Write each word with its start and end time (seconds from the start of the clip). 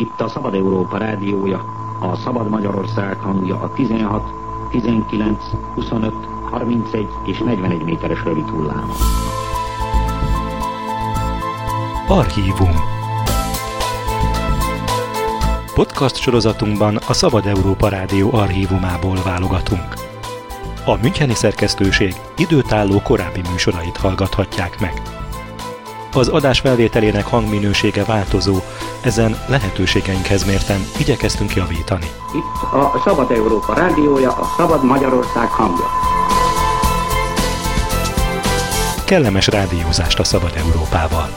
Itt 0.00 0.20
a 0.20 0.28
Szabad 0.28 0.54
Európa 0.54 0.96
rádiója, 0.96 1.64
a 2.00 2.16
Szabad 2.16 2.48
Magyarország 2.48 3.20
hangja 3.20 3.60
a 3.60 3.72
16, 3.72 4.22
19, 4.70 5.44
25, 5.74 6.14
31 6.50 7.08
és 7.24 7.38
41 7.38 7.82
méteres 7.84 8.24
rövid 8.24 8.48
hullám. 8.48 8.90
Archívum 12.08 12.70
Podcast 15.74 16.16
sorozatunkban 16.16 16.96
a 17.08 17.12
Szabad 17.12 17.46
Európa 17.46 17.88
Rádió 17.88 18.32
archívumából 18.32 19.16
válogatunk. 19.24 19.94
A 20.84 20.96
Müncheni 21.02 21.34
szerkesztőség 21.34 22.14
időtálló 22.36 23.00
korábbi 23.00 23.40
műsorait 23.50 23.96
hallgathatják 23.96 24.80
meg. 24.80 25.19
Az 26.12 26.28
adás 26.28 26.60
felvételének 26.60 27.26
hangminősége 27.26 28.04
változó, 28.04 28.56
ezen 29.00 29.36
lehetőségeinkhez 29.48 30.44
mérten 30.44 30.80
igyekeztünk 30.98 31.54
javítani. 31.54 32.06
Itt 32.34 32.72
a 32.72 33.00
Szabad 33.04 33.30
Európa 33.30 33.74
rádiója, 33.74 34.30
a 34.30 34.54
Szabad 34.56 34.84
Magyarország 34.84 35.48
hangja. 35.48 35.86
Kellemes 39.04 39.46
rádiózást 39.46 40.18
a 40.18 40.24
Szabad 40.24 40.52
Európával! 40.56 41.28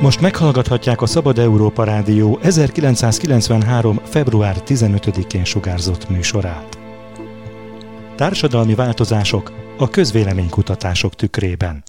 Most 0.00 0.20
meghallgathatják 0.20 1.02
a 1.02 1.06
Szabad 1.06 1.38
Európa 1.38 1.84
Rádió 1.84 2.38
1993. 2.42 4.00
február 4.04 4.56
15-én 4.66 5.44
sugárzott 5.44 6.08
műsorát. 6.08 6.79
Társadalmi 8.20 8.74
változások 8.74 9.52
a 9.78 9.88
közvéleménykutatások 9.88 11.14
tükrében. 11.14 11.82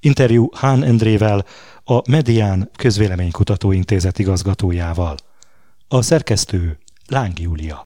Interjú 0.00 0.48
Hán 0.54 0.82
Endrével, 0.82 1.44
a 1.84 2.10
Medián 2.10 2.70
Közvéleménykutató 2.76 3.72
Intézet 3.72 4.18
igazgatójával. 4.18 5.16
A 5.88 6.02
szerkesztő 6.02 6.78
Láng 7.08 7.38
Júlia. 7.38 7.82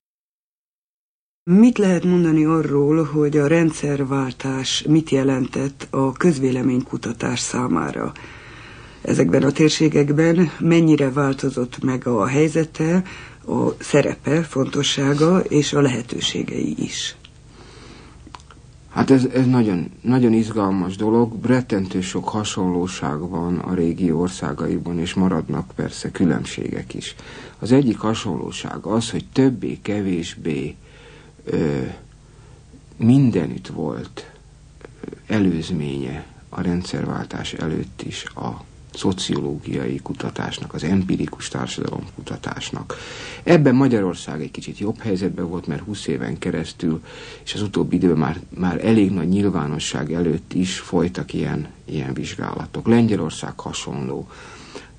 Mit 1.50 1.78
lehet 1.78 2.05
mondani 2.05 2.44
arról, 2.44 3.05
hogy 3.05 3.36
a 3.36 3.47
rendszerváltás 3.47 4.84
mit 4.89 5.11
jelentett 5.11 5.86
a 5.91 6.12
közvéleménykutatás 6.12 7.41
számára? 7.41 8.12
Ezekben 9.02 9.42
a 9.42 9.50
térségekben 9.50 10.50
mennyire 10.58 11.11
változott 11.11 11.83
meg 11.83 12.06
a 12.06 12.27
helyzete, 12.27 13.02
a 13.47 13.70
szerepe, 13.78 14.42
fontossága 14.42 15.41
és 15.41 15.72
a 15.72 15.80
lehetőségei 15.80 16.74
is? 16.78 17.17
Hát 18.97 19.11
ez, 19.11 19.25
ez 19.25 19.47
nagyon, 19.47 19.91
nagyon 20.00 20.33
izgalmas 20.33 20.97
dolog, 20.97 21.44
rettentő 21.44 22.00
sok 22.00 22.28
hasonlóság 22.28 23.19
van 23.28 23.58
a 23.58 23.75
régi 23.75 24.12
országaiban, 24.12 24.98
és 24.98 25.14
maradnak 25.14 25.70
persze 25.75 26.11
különbségek 26.11 26.94
is. 26.94 27.14
Az 27.58 27.72
egyik 27.72 27.98
hasonlóság 27.98 28.84
az, 28.86 29.11
hogy 29.11 29.24
többé-kevésbé 29.33 30.74
mindenütt 32.97 33.67
volt 33.67 34.30
előzménye 35.27 36.27
a 36.48 36.61
rendszerváltás 36.61 37.52
előtt 37.52 38.02
is 38.02 38.24
a 38.34 38.64
szociológiai 38.97 40.00
kutatásnak, 40.02 40.75
az 40.75 40.84
empirikus 40.84 41.48
társadalomkutatásnak. 41.48 42.97
Ebben 43.42 43.75
Magyarország 43.75 44.42
egy 44.42 44.50
kicsit 44.50 44.78
jobb 44.78 44.98
helyzetben 44.98 45.48
volt, 45.48 45.66
mert 45.66 45.83
20 45.83 46.06
éven 46.06 46.39
keresztül, 46.39 47.02
és 47.44 47.55
az 47.55 47.62
utóbbi 47.62 47.97
időben 47.97 48.19
már, 48.19 48.41
már 48.48 48.84
elég 48.84 49.11
nagy 49.11 49.28
nyilvánosság 49.28 50.12
előtt 50.12 50.52
is 50.52 50.78
folytak 50.78 51.33
ilyen, 51.33 51.69
ilyen 51.84 52.14
vizsgálatok. 52.14 52.86
Lengyelország 52.86 53.61
hasonló. 53.61 54.28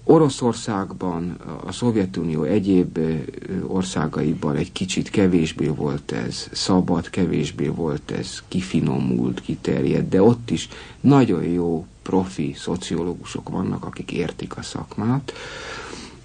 Oroszországban, 0.09 1.37
a 1.65 1.71
Szovjetunió 1.71 2.43
egyéb 2.43 2.99
országaiban 3.67 4.55
egy 4.55 4.71
kicsit 4.71 5.09
kevésbé 5.09 5.67
volt 5.67 6.11
ez 6.11 6.47
szabad, 6.51 7.09
kevésbé 7.09 7.67
volt 7.67 8.11
ez 8.11 8.43
kifinomult, 8.47 9.41
kiterjedt, 9.41 10.09
de 10.09 10.21
ott 10.21 10.51
is 10.51 10.69
nagyon 11.01 11.43
jó 11.43 11.85
profi 12.07 12.53
szociológusok 12.57 13.49
vannak, 13.49 13.85
akik 13.85 14.11
értik 14.11 14.57
a 14.57 14.61
szakmát. 14.61 15.33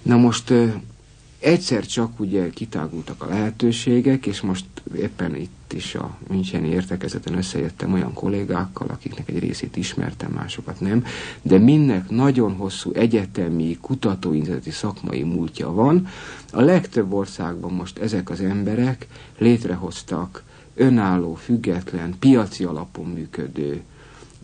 Na 0.01 0.17
most 0.17 0.53
egyszer 1.39 1.85
csak 1.85 2.19
ugye 2.19 2.49
kitágultak 2.49 3.23
a 3.23 3.27
lehetőségek, 3.27 4.25
és 4.25 4.41
most 4.41 4.65
éppen 4.95 5.35
itt 5.35 5.73
is 5.73 5.95
a 5.95 6.17
Müncheni 6.27 6.67
értekezeten 6.67 7.37
összejöttem 7.37 7.93
olyan 7.93 8.13
kollégákkal, 8.13 8.87
akiknek 8.87 9.29
egy 9.29 9.39
részét 9.39 9.77
ismertem, 9.77 10.31
másokat 10.31 10.79
nem, 10.79 11.05
de 11.41 11.57
mindnek 11.57 12.09
nagyon 12.09 12.53
hosszú 12.55 12.91
egyetemi, 12.93 13.77
kutatóintézeti 13.81 14.71
szakmai 14.71 15.23
múltja 15.23 15.71
van. 15.71 16.07
A 16.51 16.61
legtöbb 16.61 17.13
országban 17.13 17.73
most 17.73 17.97
ezek 17.97 18.29
az 18.29 18.41
emberek 18.41 19.07
létrehoztak 19.37 20.43
önálló, 20.75 21.33
független, 21.33 22.15
piaci 22.19 22.63
alapon 22.63 23.05
működő 23.05 23.83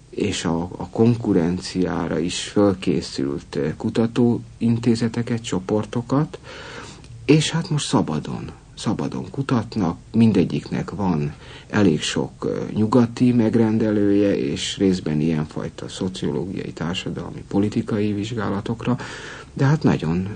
és 0.09 0.46
a, 0.46 0.62
a 0.62 0.90
konkurenciára 0.90 2.20
is 2.20 2.42
fölkészült 2.44 3.59
kutatóintézeteket, 3.78 5.44
csoportokat, 5.44 6.40
és 7.25 7.50
hát 7.52 7.70
most 7.70 7.88
szabadon, 7.88 8.52
szabadon 8.78 9.30
kutatnak, 9.31 9.97
mindegyiknek 10.12 10.92
van 10.92 11.34
elég 11.70 12.02
sok 12.02 12.47
nyugati 12.74 13.31
megrendelője, 13.31 14.38
és 14.38 14.78
részben 14.78 15.20
ilyenfajta 15.22 15.88
szociológiai, 15.88 16.72
társadalmi, 16.74 17.44
politikai 17.47 18.14
vizsgálatokra, 18.14 18.97
de 19.53 19.66
hát 19.66 19.84
nagyon 19.84 20.28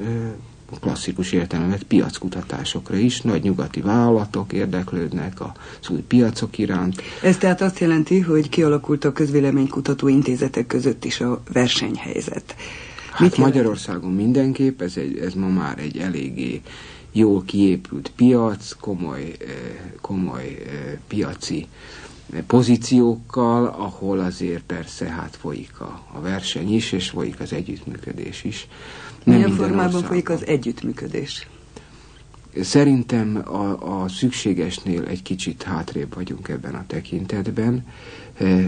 klasszikus 0.80 1.32
értelemben 1.32 1.80
piackutatásokra 1.88 2.96
is. 2.96 3.22
Nagy 3.22 3.44
nyugati 3.44 3.82
vállalatok 3.82 4.54
érdeklődnek 4.54 5.42
az 5.42 5.90
új 5.90 6.02
piacok 6.02 6.58
iránt. 6.58 7.02
Ez 7.22 7.38
tehát 7.38 7.62
azt 7.62 7.80
jelenti, 7.80 8.20
hogy 8.20 8.50
kialakult 8.50 9.06
a 9.06 9.12
közvéleménykutató 9.12 10.08
intézetek 10.08 10.68
között 10.68 11.06
is 11.06 11.22
a 11.22 11.42
versenyhelyzet. 11.54 12.56
Hát 13.12 13.20
Mit 13.20 13.38
Magyarországon 13.38 14.12
mindenképp, 14.12 14.82
ez, 14.82 14.98
egy, 14.98 15.18
ez 15.18 15.34
ma 15.34 15.48
már 15.48 15.80
egy 15.80 15.98
eléggé 15.98 16.62
jól 17.12 17.44
kiépült 17.46 18.12
piac, 18.16 18.72
komoly, 18.80 19.22
eh, 19.22 19.48
komoly 20.02 20.64
eh, 20.68 20.98
piaci 21.08 21.68
pozíciókkal, 22.48 23.66
ahol 23.66 24.20
azért 24.20 24.64
persze 24.64 25.06
hát 25.06 25.38
folyik 25.40 25.80
a, 25.80 26.02
a 26.14 26.22
verseny 26.22 26.74
is, 26.74 26.92
és 26.92 27.10
folyik 27.10 27.40
az 27.40 27.54
együttműködés 27.54 28.44
is. 28.44 28.68
Nem 29.24 29.36
Milyen 29.36 29.52
formában 29.52 29.86
országban. 29.86 30.10
folyik 30.10 30.30
az 30.30 30.46
együttműködés? 30.46 31.48
Szerintem 32.62 33.42
a, 33.46 34.02
a 34.04 34.08
szükségesnél 34.08 35.04
egy 35.04 35.22
kicsit 35.22 35.64
hátrébb 35.64 36.16
vagyunk 36.16 36.48
ebben 36.48 36.76
a 36.76 36.84
tekintetben. 36.88 37.86
E, 38.38 38.66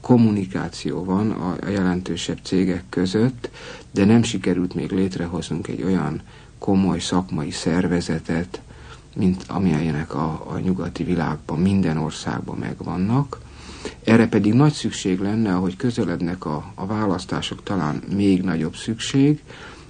kommunikáció 0.00 1.04
van 1.04 1.30
a, 1.30 1.56
a 1.66 1.68
jelentősebb 1.68 2.38
cégek 2.42 2.84
között, 2.88 3.50
de 3.90 4.04
nem 4.04 4.22
sikerült 4.22 4.74
még 4.74 4.90
létrehoznunk 4.90 5.68
egy 5.68 5.82
olyan 5.82 6.20
komoly 6.58 6.98
szakmai 6.98 7.50
szervezetet, 7.50 8.60
mint 9.16 9.44
amilyenek 9.48 10.14
a, 10.14 10.44
a 10.48 10.58
nyugati 10.58 11.04
világban, 11.04 11.58
minden 11.58 11.96
országban 11.96 12.56
megvannak. 12.58 13.40
Erre 14.04 14.28
pedig 14.28 14.52
nagy 14.52 14.72
szükség 14.72 15.20
lenne, 15.20 15.54
ahogy 15.54 15.76
közelednek 15.76 16.44
a, 16.44 16.72
a 16.74 16.86
választások, 16.86 17.62
talán 17.62 18.02
még 18.14 18.42
nagyobb 18.42 18.76
szükség, 18.76 19.42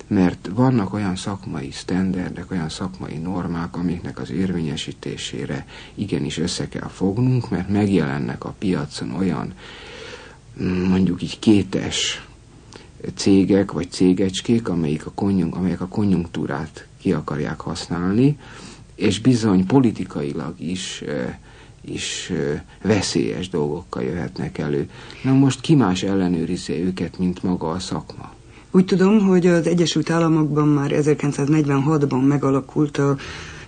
mert 0.06 0.50
vannak 0.54 0.92
olyan 0.92 1.16
szakmai 1.16 1.70
sztenderdek, 1.70 2.50
olyan 2.50 2.68
szakmai 2.68 3.16
normák, 3.16 3.76
amiknek 3.76 4.18
az 4.18 4.30
érvényesítésére 4.30 5.66
igenis 5.94 6.38
össze 6.38 6.68
kell 6.68 6.88
fognunk, 6.88 7.50
mert 7.50 7.68
megjelennek 7.68 8.44
a 8.44 8.54
piacon 8.58 9.14
olyan 9.14 9.54
mondjuk 10.88 11.22
így 11.22 11.38
kétes 11.38 12.26
cégek 13.14 13.72
vagy 13.72 13.90
cégecskék, 13.90 14.68
amelyik 14.68 15.06
a 15.06 15.10
konjunk, 15.10 15.56
amelyek 15.56 15.80
a 15.80 15.88
konjunktúrát 15.88 16.86
ki 17.00 17.12
akarják 17.12 17.60
használni, 17.60 18.38
és 18.94 19.20
bizony 19.20 19.66
politikailag 19.66 20.60
is 20.60 21.02
is 21.88 22.32
veszélyes 22.82 23.48
dolgokkal 23.48 24.02
jöhetnek 24.02 24.58
elő. 24.58 24.90
Na 25.22 25.32
most 25.32 25.60
ki 25.60 25.74
más 25.74 26.02
ellenőrizi 26.02 26.72
őket, 26.72 27.18
mint 27.18 27.42
maga 27.42 27.70
a 27.70 27.78
szakma? 27.78 28.35
Úgy 28.76 28.84
tudom, 28.84 29.18
hogy 29.20 29.46
az 29.46 29.66
Egyesült 29.66 30.10
Államokban 30.10 30.68
már 30.68 30.90
1946-ban 30.94 32.26
megalakult 32.26 32.98
a 32.98 33.16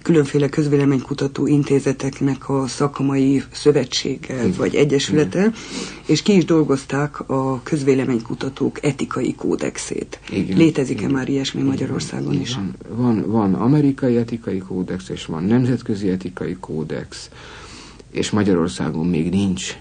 különféle 0.03 0.49
közvéleménykutató 0.49 1.47
intézeteknek 1.47 2.49
a 2.49 2.67
szakmai 2.67 3.43
szövetsége 3.51 4.35
Igen. 4.35 4.55
vagy 4.57 4.75
egyesülete, 4.75 5.39
Igen. 5.39 5.55
és 6.07 6.23
ki 6.23 6.37
is 6.37 6.45
dolgozták 6.45 7.29
a 7.29 7.63
közvéleménykutatók 7.63 8.85
etikai 8.85 9.35
kódexét. 9.35 10.21
Létezik-e 10.55 11.09
már 11.09 11.29
ilyesmi 11.29 11.61
Igen. 11.61 11.73
Magyarországon 11.73 12.33
Igen. 12.33 12.43
is? 12.43 12.55
Van, 12.55 12.75
van, 12.89 13.25
van 13.31 13.55
amerikai 13.55 14.17
etikai 14.17 14.59
kódex, 14.59 15.09
és 15.09 15.27
van 15.27 15.45
nemzetközi 15.45 16.09
etikai 16.09 16.57
kódex, 16.61 17.31
és 18.11 18.31
Magyarországon 18.31 19.07
még 19.07 19.31
nincs 19.31 19.77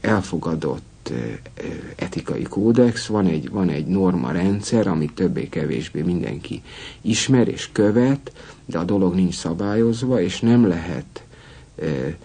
elfogadott 0.00 0.89
úgynevezett 1.08 1.50
etikai 1.96 2.42
kódex, 2.42 3.06
van 3.06 3.26
egy, 3.26 3.50
van 3.50 3.68
egy 3.68 3.86
norma 3.86 4.32
rendszer, 4.32 4.86
amit 4.86 5.12
többé-kevésbé 5.12 6.02
mindenki 6.02 6.62
ismer 7.00 7.48
és 7.48 7.68
követ, 7.72 8.32
de 8.66 8.78
a 8.78 8.84
dolog 8.84 9.14
nincs 9.14 9.34
szabályozva, 9.34 10.20
és 10.20 10.40
nem 10.40 10.66
lehet 10.66 11.24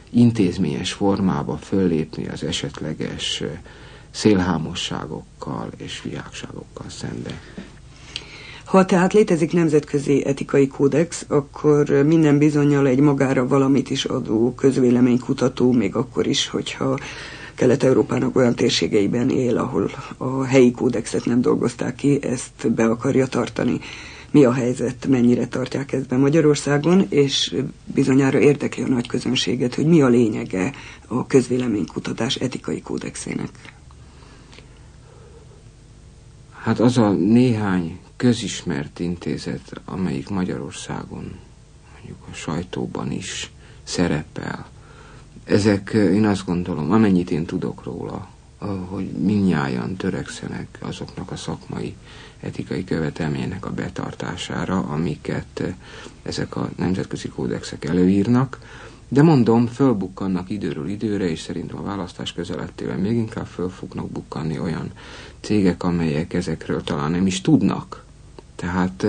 intézményes 0.10 0.94
formába 0.94 1.57
föllépni 1.57 2.27
az 2.27 2.44
esetleges 2.44 3.44
szélhámosságokkal 4.12 5.69
és 5.77 6.01
viákságokkal 6.01 6.89
szembe. 6.89 7.39
Ha 8.66 8.86
tehát 8.86 9.13
létezik 9.13 9.54
nemzetközi 9.54 10.25
etikai 10.25 10.68
kódex, 10.68 11.25
akkor 11.27 11.89
minden 11.89 12.38
bizonyal 12.38 12.88
egy 12.88 13.00
magára 13.00 13.48
valamit 13.48 13.89
is 13.89 14.06
adó 14.06 14.54
közvéleménykutató, 14.54 15.72
még 15.72 15.95
akkor 15.95 16.27
is, 16.27 16.48
hogyha 16.48 17.00
Kelet-Európának 17.56 18.36
olyan 18.36 18.56
térségeiben 18.56 19.30
él, 19.30 19.57
ahol 19.57 19.90
a 20.18 20.44
helyi 20.44 20.72
kódexet 20.72 21.25
nem 21.25 21.42
dolgozták 21.42 21.96
ki, 21.96 22.24
ezt 22.24 22.72
be 22.72 22.86
akarja 22.86 23.28
tartani. 23.28 23.80
Mi 24.31 24.44
a 24.46 24.54
helyzet, 24.54 25.07
mennyire 25.07 25.48
tartják 25.48 25.92
ezt 25.94 26.07
be 26.07 26.18
Magyarországon, 26.18 27.06
és 27.10 27.56
bizonyára 27.86 28.40
érdekli 28.40 28.84
a 28.84 28.88
nagy 28.88 29.07
közönséget, 29.07 29.75
hogy 29.75 29.86
mi 29.86 30.02
a 30.02 30.07
lényege 30.07 30.74
a 31.07 31.28
közvéleménykutatás 31.28 32.36
etikai 32.36 32.81
kódexének. 32.81 33.50
Hát 36.51 36.80
az 36.80 36.98
a 36.98 37.12
néhány 37.12 38.00
közismert 38.16 39.00
intézet, 39.00 39.81
amelyik 39.86 40.30
Magyarországon 40.30 41.31
mondjuk 41.94 42.18
a 42.31 42.34
sajtóban 42.34 43.12
is 43.12 43.51
szerepel, 43.84 44.66
ezek 45.45 45.89
én 45.94 46.25
azt 46.25 46.45
gondolom, 46.45 46.92
amennyit 46.92 47.31
én 47.31 47.45
tudok 47.45 47.83
róla, 47.83 48.30
hogy 48.89 49.06
minnyáján 49.06 49.95
törekszenek 49.95 50.68
azoknak 50.80 51.31
a 51.31 51.36
szakmai 51.36 51.95
etikai 52.39 52.83
követelménynek 52.83 53.65
a 53.65 53.71
betartására, 53.71 54.80
amiket 54.80 55.63
ezek 56.24 56.56
a 56.56 56.69
nemzetközi 56.75 57.27
kódexek 57.27 57.86
előírnak, 57.86 58.59
de 59.07 59.21
mondom, 59.21 59.68
fölbukkannak 59.68 60.50
időről 60.50 60.88
időre, 60.88 61.30
és 61.30 61.39
szerintem 61.39 61.77
a 61.77 61.83
választás 61.83 62.33
közelettével 62.33 62.98
még 62.98 63.15
inkább 63.15 63.45
föl 63.45 63.69
fognak 63.69 64.09
bukkanni 64.09 64.59
olyan 64.59 64.91
cégek, 65.39 65.83
amelyek 65.83 66.33
ezekről 66.33 66.83
talán 66.83 67.12
nem 67.12 67.27
is 67.27 67.41
tudnak. 67.41 68.03
Tehát 68.56 69.06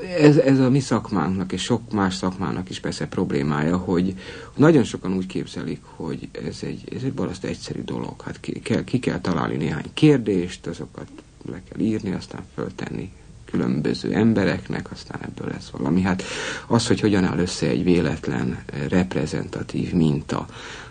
ez, 0.00 0.36
ez 0.36 0.58
a 0.58 0.70
mi 0.70 0.80
szakmánknak 0.80 1.52
és 1.52 1.62
sok 1.62 1.92
más 1.92 2.14
szakmának 2.14 2.70
is 2.70 2.80
persze 2.80 3.06
problémája, 3.06 3.76
hogy 3.76 4.14
nagyon 4.54 4.84
sokan 4.84 5.12
úgy 5.16 5.26
képzelik, 5.26 5.80
hogy 5.82 6.28
ez 6.32 6.58
egy, 6.62 6.82
ez 6.94 7.02
egy 7.02 7.12
balaszt 7.12 7.44
egyszerű 7.44 7.82
dolog. 7.82 8.22
Hát 8.22 8.40
ki 8.40 8.60
kell, 8.60 8.84
ki 8.84 8.98
kell 8.98 9.20
találni 9.20 9.56
néhány 9.56 9.90
kérdést, 9.94 10.66
azokat 10.66 11.08
le 11.50 11.62
kell 11.68 11.80
írni, 11.80 12.12
aztán 12.12 12.44
föltenni 12.54 13.12
különböző 13.50 14.12
embereknek, 14.12 14.90
aztán 14.92 15.20
ebből 15.22 15.48
lesz 15.48 15.68
valami. 15.68 16.00
Hát 16.00 16.22
az, 16.66 16.86
hogy 16.86 17.00
hogyan 17.00 17.24
áll 17.24 17.38
össze 17.38 17.66
egy 17.66 17.84
véletlen 17.84 18.58
reprezentatív 18.88 19.92
minta, 19.92 20.46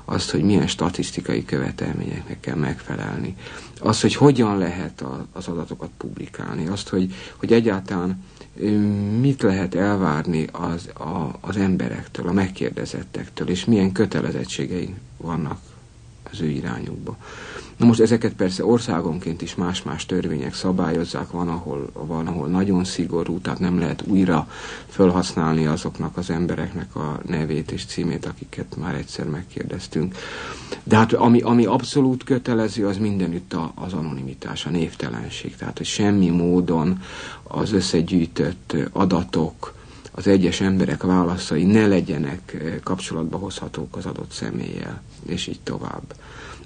az, 0.06 0.32
hogy 0.32 0.44
milyen 0.44 0.68
statisztikai 0.68 1.46
követelményeknek 1.46 2.40
kell 2.40 2.56
megfelelni, 2.56 3.36
az, 3.80 4.02
hogy 4.02 4.16
hogyan 4.16 4.58
lehet 4.58 5.02
a, 5.02 5.26
az 5.32 5.48
adatokat 5.48 5.90
publikálni, 5.98 6.68
azt, 6.68 6.90
hogy, 6.90 7.14
hogy 7.36 7.54
egyáltalán 7.54 8.24
mit 9.20 9.42
lehet 9.42 9.76
elvárni 9.76 10.48
az, 10.52 10.88
a, 10.94 11.38
az 11.42 11.58
emberektől, 11.58 12.28
a 12.28 12.32
megkérdezettektől, 12.34 13.50
és 13.50 13.66
milyen 13.66 13.92
kötelezettségei 13.92 14.94
vannak 15.18 15.60
az 16.32 16.42
ő 16.42 16.48
irányukba. 16.48 17.18
Na 17.78 17.86
most 17.86 18.00
ezeket 18.00 18.34
persze 18.34 18.66
országonként 18.66 19.42
is 19.42 19.56
más-más 19.56 20.06
törvények 20.06 20.54
szabályozzák, 20.54 21.32
van 21.32 21.48
ahol, 21.48 21.90
van, 21.94 22.28
ahol 22.28 22.48
nagyon 22.48 22.84
szigorú, 22.84 23.40
tehát 23.40 23.60
nem 23.60 23.80
lehet 23.80 24.04
újra 24.08 24.48
felhasználni 24.88 25.66
azoknak 25.66 26.18
az 26.18 26.30
embereknek 26.30 26.96
a 26.96 27.20
nevét 27.26 27.72
és 27.72 27.86
címét, 27.86 28.26
akiket 28.26 28.76
már 28.78 28.96
egyszer 28.96 29.26
megkérdeztünk. 29.26 30.16
De 30.84 30.96
hát 30.96 31.14
ami, 31.14 31.42
ami 31.42 31.66
abszolút 31.66 32.24
kötelező, 32.24 32.88
az 32.88 32.98
mindenütt 32.98 33.54
a, 33.54 33.72
az 33.76 33.94
anonimitás, 33.94 34.66
a 34.66 34.70
névtelenség. 34.70 35.56
Tehát, 35.56 35.78
hogy 35.78 35.88
semmi 35.88 36.30
módon 36.30 37.02
az 37.44 37.72
összegyűjtött 37.72 38.76
adatok, 38.92 39.74
az 40.12 40.28
egyes 40.28 40.62
emberek 40.62 41.04
válaszai 41.04 41.64
ne 41.64 41.88
legyenek 41.88 42.58
kapcsolatba 42.84 43.38
hozhatók 43.38 43.96
az 43.96 44.06
adott 44.06 44.32
személlyel, 44.32 45.02
és 45.26 45.48
így 45.48 45.60
tovább. 45.64 46.16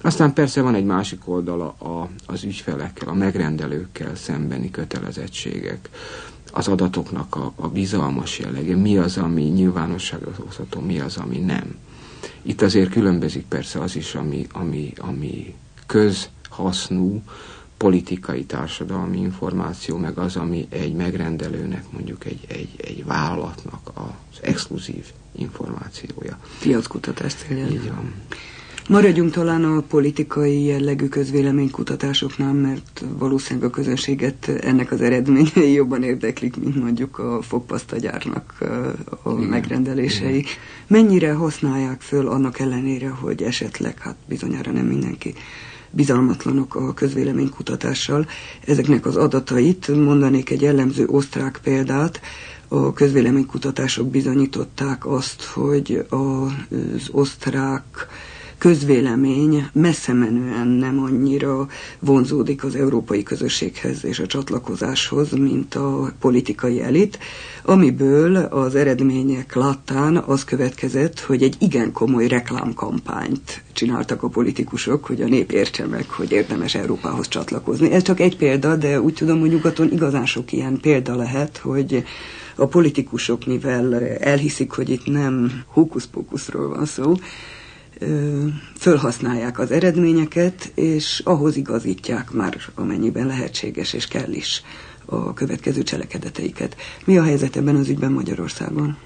Aztán 0.02 0.34
persze 0.34 0.62
van 0.62 0.76
egy 0.76 0.86
másik 0.86 1.28
oldala 1.28 1.68
a, 1.68 2.10
az 2.26 2.44
ügyfelekkel, 2.44 3.08
a 3.08 3.14
megrendelőkkel 3.14 4.16
szembeni 4.16 4.72
kötelezettségek, 4.72 5.90
az 6.52 6.68
adatoknak 6.68 7.36
a, 7.36 7.54
a 7.56 7.68
bizalmas 7.68 8.40
jellege, 8.40 8.76
mi 8.76 8.98
az, 8.98 9.18
ami 9.18 9.44
nyilvánosságra 9.44 10.32
hozható, 10.38 10.80
mi 10.80 11.00
az, 11.00 11.18
ami 11.18 11.38
nem. 11.38 11.76
Itt 12.42 12.62
azért 12.62 12.90
különbözik 12.90 13.46
persze 13.46 13.80
az 13.80 13.96
is, 13.96 14.16
ami, 14.16 14.48
ami, 14.52 14.94
ami 14.98 15.56
közhasznú, 15.86 17.22
politikai 17.78 18.44
társadalmi 18.44 19.18
információ, 19.18 19.98
meg 19.98 20.18
az, 20.18 20.36
ami 20.36 20.68
egy 20.70 20.94
megrendelőnek, 20.94 21.84
mondjuk 21.92 22.26
egy, 22.26 22.46
egy, 22.48 22.70
egy 22.78 23.06
vállalatnak 23.06 23.92
az 23.94 24.40
exkluzív 24.42 25.06
információja. 25.32 26.38
Piackutatás 26.60 27.34
céljára. 27.34 27.72
Így 27.72 27.90
van. 27.90 28.14
Maradjunk 28.92 29.32
talán 29.32 29.64
a 29.64 29.82
politikai 29.82 30.64
jellegű 30.64 31.08
közvéleménykutatásoknál, 31.08 32.54
mert 32.54 33.04
valószínűleg 33.18 33.70
a 33.70 33.72
közönséget 33.72 34.48
ennek 34.48 34.92
az 34.92 35.02
eredményei 35.02 35.72
jobban 35.72 36.04
érdeklik, 36.04 36.58
mint 36.58 36.76
mondjuk 36.76 37.20
a 37.20 37.42
fogpasztagyárnak 37.42 38.56
a 39.24 39.32
Igen. 39.32 39.50
megrendelései. 39.50 40.38
Igen. 40.38 40.52
Mennyire 40.88 41.34
használják 41.34 42.02
föl 42.02 42.28
annak 42.28 42.60
ellenére, 42.60 43.10
hogy 43.10 43.44
esetleg, 43.44 44.00
hát 44.00 44.16
bizonyára 44.28 44.72
nem 44.72 44.86
mindenki, 44.86 45.34
bizalmatlanok 45.92 46.76
a 46.76 46.94
közvéleménykutatással. 46.94 48.28
Ezeknek 48.66 49.06
az 49.06 49.16
adatait 49.16 49.88
mondanék 49.88 50.50
egy 50.50 50.62
jellemző 50.62 51.06
osztrák 51.08 51.60
példát, 51.64 52.22
a 52.68 52.94
közvéleménykutatások 52.94 54.10
bizonyították 54.10 55.06
azt, 55.06 55.44
hogy 55.44 56.06
az 56.10 57.10
osztrák 57.12 58.08
közvélemény 58.62 59.68
messze 59.74 60.14
menően 60.14 60.68
nem 60.68 61.00
annyira 61.00 61.68
vonzódik 62.00 62.64
az 62.64 62.76
európai 62.76 63.24
közösséghez 63.24 64.06
és 64.06 64.20
a 64.20 64.26
csatlakozáshoz, 64.26 65.32
mint 65.32 65.76
a 65.76 66.12
politikai 66.20 66.82
elit, 66.82 67.20
amiből 67.64 68.36
az 68.36 68.76
eredmények 68.76 69.56
láttán 69.56 70.18
az 70.18 70.44
következett, 70.44 71.20
hogy 71.20 71.44
egy 71.44 71.56
igen 71.60 71.92
komoly 71.92 72.28
reklámkampányt 72.28 73.64
csináltak 73.74 74.24
a 74.24 74.28
politikusok, 74.30 75.06
hogy 75.06 75.22
a 75.22 75.28
nép 75.28 75.52
értse 75.52 75.86
meg, 75.86 76.10
hogy 76.10 76.32
érdemes 76.32 76.76
Európához 76.76 77.28
csatlakozni. 77.28 77.92
Ez 77.92 78.02
csak 78.04 78.20
egy 78.20 78.38
példa, 78.38 78.76
de 78.76 79.02
úgy 79.02 79.14
tudom, 79.14 79.40
hogy 79.40 79.50
nyugaton 79.50 79.92
igazán 79.92 80.26
sok 80.26 80.52
ilyen 80.52 80.80
példa 80.82 81.16
lehet, 81.16 81.58
hogy 81.58 82.04
a 82.56 82.66
politikusok, 82.66 83.46
mivel 83.46 83.96
elhiszik, 84.08 84.72
hogy 84.72 84.90
itt 84.90 85.06
nem 85.06 85.52
hókusz-pókuszról 85.68 86.70
van 86.70 86.86
szó, 86.86 87.14
fölhasználják 88.80 89.60
az 89.60 89.72
eredményeket, 89.72 90.72
és 90.76 91.22
ahhoz 91.24 91.56
igazítják 91.56 92.32
már, 92.32 92.58
amennyiben 92.76 93.28
lehetséges 93.28 93.94
és 93.94 94.08
kell 94.08 94.32
is 94.32 94.64
a 95.06 95.34
következő 95.34 95.84
cselekedeteiket. 95.84 96.76
Mi 97.06 97.18
a 97.18 97.24
helyzet 97.24 97.56
ebben 97.56 97.76
az 97.76 97.90
ügyben 97.90 98.12
Magyarországon? 98.12 98.98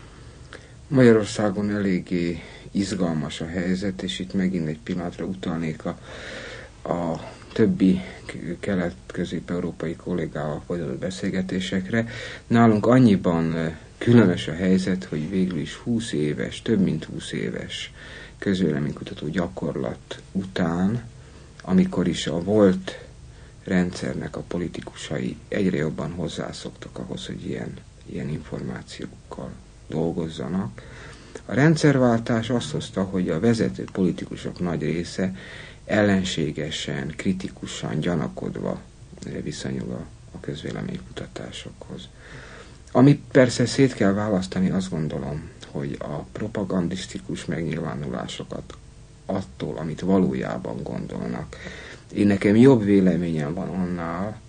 Magyarországon 0.88 1.70
eléggé 1.70 2.40
izgalmas 2.72 3.42
a 3.42 3.46
helyzet, 3.46 4.04
és 4.04 4.20
itt 4.20 4.34
megint 4.34 4.68
egy 4.68 4.80
pillanatra 4.84 5.26
utalnék 5.26 5.86
a, 5.86 5.98
a 6.90 7.20
többi 7.54 8.02
kelet-közép-európai 8.60 9.96
kollégával 9.96 10.64
folytatott 10.68 11.00
beszélgetésekre. 11.00 12.08
Nálunk 12.48 12.86
annyiban 12.86 13.76
különös 13.98 14.48
a 14.48 14.54
helyzet, 14.54 15.04
hogy 15.04 15.30
végül 15.30 15.60
is 15.60 15.74
20 15.74 16.12
éves, 16.12 16.62
több 16.62 16.80
mint 16.80 17.04
20 17.04 17.32
éves 17.32 17.92
közvéleménykutató 18.38 19.28
gyakorlat 19.28 20.22
után, 20.32 21.04
amikor 21.62 22.08
is 22.08 22.28
a 22.28 22.44
volt 22.44 23.06
rendszernek 23.64 24.36
a 24.36 24.44
politikusai 24.48 25.38
egyre 25.48 25.78
jobban 25.78 26.12
hozzászoktak 26.12 26.98
ahhoz, 26.98 27.26
hogy 27.26 27.46
ilyen, 27.46 27.74
ilyen 28.06 28.30
információkkal 28.30 29.52
dolgozzanak. 29.88 30.82
A 31.46 31.54
rendszerváltás 31.54 32.50
azt 32.50 32.72
hozta, 32.72 33.04
hogy 33.04 33.30
a 33.30 33.40
vezető 33.40 33.86
politikusok 33.92 34.60
nagy 34.60 34.82
része 34.82 35.36
ellenségesen, 35.86 37.14
kritikusan, 37.16 38.00
gyanakodva 38.00 38.82
viszonyul 39.44 39.92
a, 39.92 40.06
a 40.32 40.40
közvéleménykutatásokhoz. 40.40 42.08
Ami 42.92 43.22
persze 43.32 43.66
szét 43.66 43.94
kell 43.94 44.14
választani, 44.14 44.70
azt 44.70 44.90
gondolom, 44.90 45.50
hogy 45.76 45.96
a 46.00 46.26
propagandisztikus 46.32 47.46
megnyilvánulásokat 47.46 48.74
attól, 49.26 49.78
amit 49.78 50.02
valójában 50.02 50.84
gondolnak. 50.84 51.56
Én 52.14 52.28
nekem 52.28 52.56
jobb 52.56 52.84
véleményem 52.84 53.54
van 53.54 53.68
annál, 53.68 54.40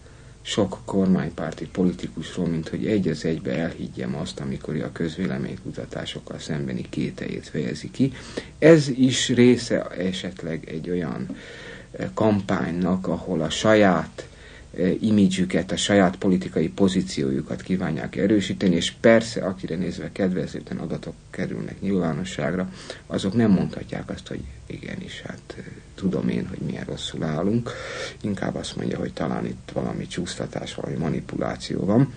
sok 0.43 0.79
kormánypárti 0.85 1.67
politikusról, 1.67 2.47
mint 2.47 2.69
hogy 2.69 2.87
egy 2.87 3.09
az 3.09 3.25
egybe 3.25 3.53
elhiggyem 3.53 4.17
azt, 4.17 4.41
amikor 4.41 4.83
a 4.83 4.93
közvéleménykutatásokkal 4.93 6.39
szembeni 6.39 6.87
kételjét 6.89 7.49
fejezi 7.49 7.91
ki. 7.91 8.13
Ez 8.59 8.89
is 8.89 9.29
része 9.29 9.83
esetleg 9.85 10.69
egy 10.69 10.91
olyan 10.91 11.37
eh, 11.91 12.09
kampánynak, 12.15 13.07
ahol 13.07 13.41
a 13.41 13.51
saját 13.51 14.29
imidzsüket, 15.01 15.73
a 15.73 15.77
saját 15.77 16.17
politikai 16.17 16.69
pozíciójukat 16.69 17.63
kívánják 17.63 18.17
erősíteni, 18.17 18.75
és 18.75 18.93
persze, 19.01 19.45
akire 19.45 19.77
nézve 19.77 20.13
kedvezőtlen 20.13 20.79
adatok 20.79 21.15
kerülnek 21.31 21.81
nyilvánosságra, 21.81 22.73
azok 23.07 23.35
nem 23.35 23.51
mondhatják 23.51 24.11
azt, 24.11 24.29
hogy 24.29 24.41
igenis, 24.67 25.23
hát 25.23 25.57
tudom 25.95 26.29
én, 26.29 26.47
hogy 26.47 26.59
milyen 26.59 26.85
rosszul 26.85 27.23
állunk, 27.23 27.71
inkább 28.21 28.55
azt 28.55 28.77
mondja, 28.77 28.99
hogy 28.99 29.13
talán 29.13 29.47
itt 29.47 29.71
valami 29.73 30.07
csúsztatás, 30.07 30.75
valami 30.75 30.97
manipuláció 30.97 31.85
van. 31.85 32.13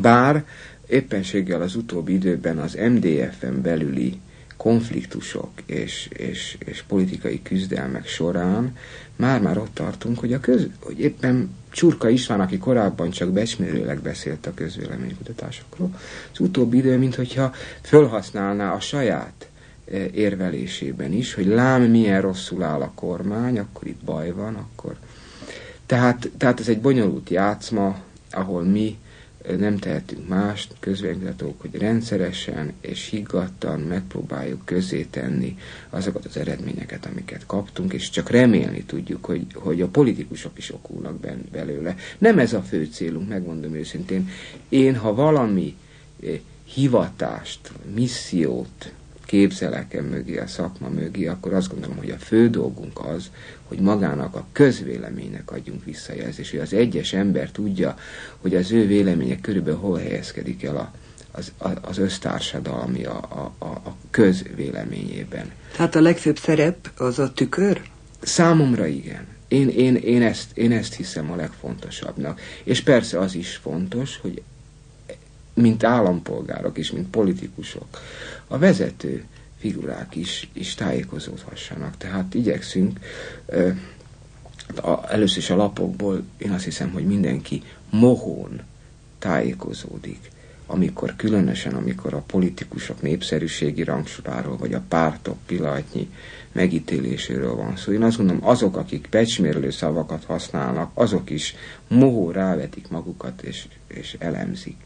Bár 0.00 0.44
éppenséggel 0.86 1.62
az 1.62 1.74
utóbbi 1.74 2.12
időben 2.12 2.58
az 2.58 2.74
MDF-en 2.74 3.62
belüli 3.62 4.20
konfliktusok 4.56 5.50
és, 5.66 6.08
és, 6.12 6.56
és 6.64 6.82
politikai 6.82 7.42
küzdelmek 7.42 8.06
során 8.06 8.76
már-már 9.16 9.58
ott 9.58 9.74
tartunk, 9.74 10.18
hogy, 10.18 10.32
a 10.32 10.40
köz, 10.40 10.66
hogy 10.80 11.00
éppen 11.00 11.50
Csurka 11.70 12.08
István, 12.08 12.40
aki 12.40 12.58
korábban 12.58 13.10
csak 13.10 13.30
becsmérőleg 13.30 14.00
beszélt 14.00 14.46
a 14.46 14.54
közvéleménykutatásokról, 14.54 15.90
az 16.32 16.40
utóbbi 16.40 16.76
idő, 16.76 16.98
mint 16.98 17.14
hogyha 17.14 17.52
fölhasználná 17.82 18.72
a 18.72 18.80
saját 18.80 19.48
e, 19.92 19.96
érvelésében 20.12 21.12
is, 21.12 21.34
hogy 21.34 21.46
lám 21.46 21.82
milyen 21.82 22.20
rosszul 22.20 22.62
áll 22.62 22.80
a 22.80 22.92
kormány, 22.94 23.58
akkor 23.58 23.86
itt 23.86 24.04
baj 24.04 24.30
van, 24.30 24.54
akkor... 24.54 24.96
Tehát, 25.86 26.30
tehát 26.36 26.60
ez 26.60 26.68
egy 26.68 26.80
bonyolult 26.80 27.30
játszma, 27.30 27.98
ahol 28.30 28.62
mi 28.62 28.98
nem 29.58 29.76
tehetünk 29.76 30.28
mást, 30.28 30.74
közvéleménykutatók, 30.80 31.60
hogy 31.60 31.74
rendszeresen 31.74 32.72
és 32.80 33.08
higgadtan 33.08 33.80
megpróbáljuk 33.80 34.64
közé 34.64 35.02
tenni 35.10 35.58
azokat 35.90 36.24
az 36.24 36.36
eredményeket, 36.36 37.06
amiket 37.06 37.46
kaptunk, 37.46 37.92
és 37.92 38.10
csak 38.10 38.30
remélni 38.30 38.82
tudjuk, 38.82 39.24
hogy, 39.24 39.46
hogy 39.54 39.80
a 39.80 39.88
politikusok 39.88 40.58
is 40.58 40.72
okulnak 40.72 41.20
belőle. 41.52 41.96
Nem 42.18 42.38
ez 42.38 42.52
a 42.52 42.62
fő 42.62 42.84
célunk, 42.84 43.28
megmondom 43.28 43.74
őszintén. 43.74 44.28
Én, 44.68 44.96
ha 44.96 45.14
valami 45.14 45.76
eh, 46.22 46.40
hivatást, 46.64 47.72
missziót 47.94 48.92
képzelek 49.28 49.94
-e 49.94 50.02
mögé, 50.02 50.38
a 50.38 50.46
szakma 50.46 50.88
mögé, 50.88 51.26
akkor 51.26 51.52
azt 51.52 51.70
gondolom, 51.70 51.96
hogy 51.96 52.10
a 52.10 52.18
fő 52.18 52.50
dolgunk 52.50 53.04
az, 53.06 53.30
hogy 53.64 53.78
magának 53.78 54.34
a 54.34 54.46
közvéleménynek 54.52 55.50
adjunk 55.50 55.84
visszajelzést, 55.84 56.50
hogy 56.50 56.60
az 56.60 56.72
egyes 56.72 57.12
ember 57.12 57.50
tudja, 57.50 57.96
hogy 58.40 58.54
az 58.54 58.72
ő 58.72 58.86
véleménye 58.86 59.40
körülbelül 59.40 59.78
hol 59.78 59.98
helyezkedik 59.98 60.62
el 60.62 60.76
a, 60.76 60.92
az, 61.30 61.52
az 61.80 61.98
össztársadalmi 61.98 63.04
a, 63.04 63.18
a, 63.58 63.64
a 63.64 63.96
közvéleményében. 64.10 65.50
Tehát 65.76 65.94
a 65.94 66.00
legfőbb 66.00 66.38
szerep 66.38 66.90
az 66.96 67.18
a 67.18 67.32
tükör? 67.32 67.82
Számomra 68.20 68.86
igen. 68.86 69.26
Én, 69.48 69.68
én, 69.68 69.94
én, 69.94 70.22
ezt, 70.22 70.56
én 70.56 70.72
ezt 70.72 70.94
hiszem 70.94 71.30
a 71.30 71.36
legfontosabbnak. 71.36 72.40
És 72.64 72.80
persze 72.80 73.18
az 73.18 73.34
is 73.34 73.56
fontos, 73.56 74.16
hogy 74.16 74.42
mint 75.60 75.84
állampolgárok 75.84 76.78
és 76.78 76.90
mint 76.90 77.08
politikusok, 77.08 78.00
a 78.46 78.58
vezető 78.58 79.24
figurák 79.58 80.16
is, 80.16 80.48
is 80.52 80.74
tájékozódhassanak. 80.74 81.96
Tehát 81.96 82.34
igyekszünk 82.34 82.98
a, 84.76 85.12
először 85.12 85.38
is 85.38 85.50
a 85.50 85.56
lapokból, 85.56 86.24
én 86.36 86.50
azt 86.50 86.64
hiszem, 86.64 86.90
hogy 86.90 87.06
mindenki 87.06 87.62
mohón 87.90 88.60
tájékozódik, 89.18 90.30
amikor 90.66 91.16
különösen, 91.16 91.74
amikor 91.74 92.14
a 92.14 92.24
politikusok 92.26 93.02
népszerűségi 93.02 93.82
rangsoráról, 93.82 94.56
vagy 94.56 94.74
a 94.74 94.82
pártok 94.88 95.36
pillanatnyi 95.46 96.10
megítéléséről 96.52 97.54
van 97.54 97.76
szó. 97.76 97.92
Én 97.92 98.02
azt 98.02 98.16
gondolom, 98.16 98.46
azok, 98.46 98.76
akik 98.76 99.06
pecsmérlő 99.10 99.70
szavakat 99.70 100.24
használnak, 100.24 100.90
azok 100.94 101.30
is 101.30 101.54
mohó 101.88 102.30
rávetik 102.30 102.88
magukat, 102.88 103.42
és, 103.42 103.66
és 103.86 104.16
elemzik. 104.18 104.76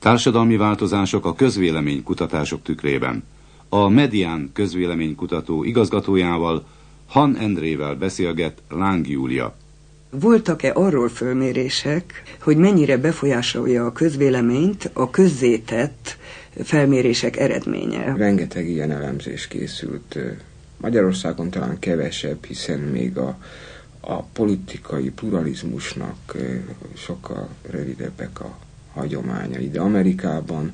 Társadalmi 0.00 0.56
változások 0.56 1.26
a 1.26 1.34
közvéleménykutatások 1.34 2.62
tükrében. 2.62 3.24
A 3.68 3.88
Medián 3.88 4.50
közvéleménykutató 4.52 5.64
igazgatójával, 5.64 6.64
Han 7.06 7.36
Endrével 7.36 7.94
beszélget 7.94 8.62
Láng 8.68 9.08
Júlia. 9.08 9.56
Voltak-e 10.10 10.72
arról 10.74 11.08
fölmérések, 11.08 12.22
hogy 12.42 12.56
mennyire 12.56 12.96
befolyásolja 12.96 13.86
a 13.86 13.92
közvéleményt 13.92 14.90
a 14.92 15.10
közzétett 15.10 16.16
felmérések 16.62 17.36
eredménye? 17.36 18.14
Rengeteg 18.16 18.68
ilyen 18.68 18.90
elemzés 18.90 19.48
készült. 19.48 20.18
Magyarországon 20.76 21.50
talán 21.50 21.78
kevesebb, 21.78 22.44
hiszen 22.44 22.78
még 22.78 23.18
a, 23.18 23.38
a 24.00 24.22
politikai 24.22 25.10
pluralizmusnak 25.10 26.36
sokkal 26.96 27.48
rövidebbek 27.70 28.40
a 28.40 28.58
hagyományai. 28.94 29.70
De 29.70 29.80
Amerikában 29.80 30.72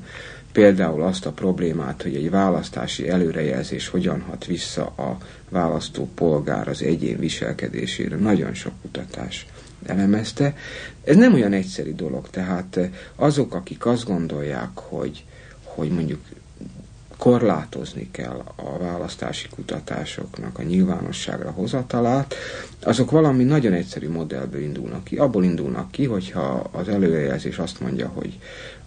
például 0.51 1.03
azt 1.03 1.25
a 1.25 1.31
problémát, 1.31 2.01
hogy 2.01 2.15
egy 2.15 2.29
választási 2.29 3.09
előrejelzés 3.09 3.87
hogyan 3.87 4.21
hat 4.21 4.45
vissza 4.45 4.85
a 4.85 5.17
választó 5.49 6.09
polgár 6.15 6.67
az 6.67 6.81
egyén 6.81 7.19
viselkedésére, 7.19 8.15
nagyon 8.15 8.53
sok 8.53 8.73
kutatás 8.81 9.45
elemezte. 9.85 10.55
Ez 11.03 11.15
nem 11.15 11.33
olyan 11.33 11.53
egyszerű 11.53 11.93
dolog, 11.93 12.29
tehát 12.29 12.79
azok, 13.15 13.53
akik 13.53 13.85
azt 13.85 14.05
gondolják, 14.05 14.69
hogy, 14.73 15.25
hogy 15.63 15.89
mondjuk 15.89 16.19
korlátozni 17.17 18.09
kell 18.11 18.43
a 18.55 18.77
választási 18.77 19.47
kutatásoknak 19.49 20.59
a 20.59 20.63
nyilvánosságra 20.63 21.51
hozatalát, 21.51 22.35
azok 22.79 23.11
valami 23.11 23.43
nagyon 23.43 23.73
egyszerű 23.73 24.09
modellből 24.09 24.61
indulnak 24.61 25.03
ki. 25.03 25.17
Abból 25.17 25.43
indulnak 25.43 25.91
ki, 25.91 26.05
hogyha 26.05 26.69
az 26.71 26.87
előrejelzés 26.87 27.57
azt 27.57 27.79
mondja, 27.79 28.07
hogy 28.07 28.39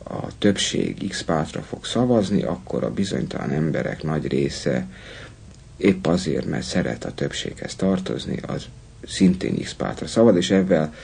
a 0.05 0.39
többség 0.39 1.09
X 1.09 1.23
pártra 1.23 1.61
fog 1.61 1.85
szavazni, 1.85 2.43
akkor 2.43 2.85
a 2.85 2.93
bizonytalan 2.93 3.51
emberek 3.51 4.03
nagy 4.03 4.27
része 4.27 4.87
épp 5.77 6.07
azért, 6.07 6.47
mert 6.47 6.67
szeret 6.67 7.05
a 7.05 7.13
többséghez 7.13 7.75
tartozni, 7.75 8.39
az 8.47 8.65
szintén 9.07 9.63
X 9.63 9.75
pártra 9.75 10.07
szavaz, 10.07 10.37
és 10.37 10.51
ebben 10.51 10.95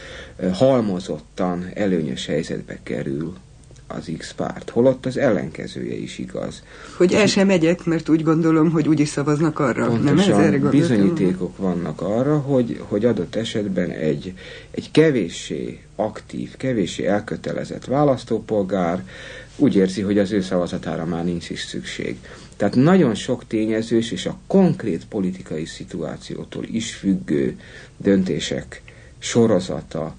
halmozottan 0.53 1.71
előnyös 1.75 2.27
helyzetbe 2.27 2.79
kerül 2.83 3.37
az 3.87 4.11
X 4.19 4.33
párt, 4.33 4.71
holott 4.71 5.07
az 5.07 5.17
ellenkezője 5.17 5.95
is 5.95 6.19
igaz. 6.19 6.63
Hogy 6.97 7.13
el 7.13 7.27
sem 7.27 7.47
megyek, 7.47 7.85
mert 7.85 8.09
úgy 8.09 8.23
gondolom, 8.23 8.71
hogy 8.71 8.89
úgy 8.89 9.01
is 9.01 9.09
szavaznak 9.09 9.59
arra. 9.59 9.87
Pontosan, 9.87 10.05
Nem 10.05 10.19
ez 10.19 10.47
erre 10.47 10.59
bizonyítékok 10.59 11.57
vannak 11.57 12.01
arra, 12.01 12.39
hogy, 12.39 12.81
hogy 12.89 13.05
adott 13.05 13.35
esetben 13.35 13.91
egy, 13.91 14.35
egy 14.71 14.91
kevéssé 14.91 15.81
aktív, 15.97 16.57
kevéssé 16.57 17.07
elkötelezett 17.07 17.85
választópolgár 17.85 19.05
úgy 19.57 19.77
érzi, 19.77 20.01
hogy 20.01 20.19
az 20.19 20.33
ő 20.33 20.41
szavazatára 20.41 21.05
már 21.05 21.25
nincs 21.25 21.51
is 21.51 21.61
szükség. 21.61 22.17
Tehát 22.57 22.75
nagyon 22.75 23.15
sok 23.15 23.47
tényezős 23.47 24.11
és 24.11 24.27
a 24.27 24.39
konkrét 24.47 25.07
politikai 25.09 25.65
szituációtól 25.65 26.65
is 26.65 26.95
függő 26.95 27.59
döntések 27.97 28.83
sorozata 29.19 30.15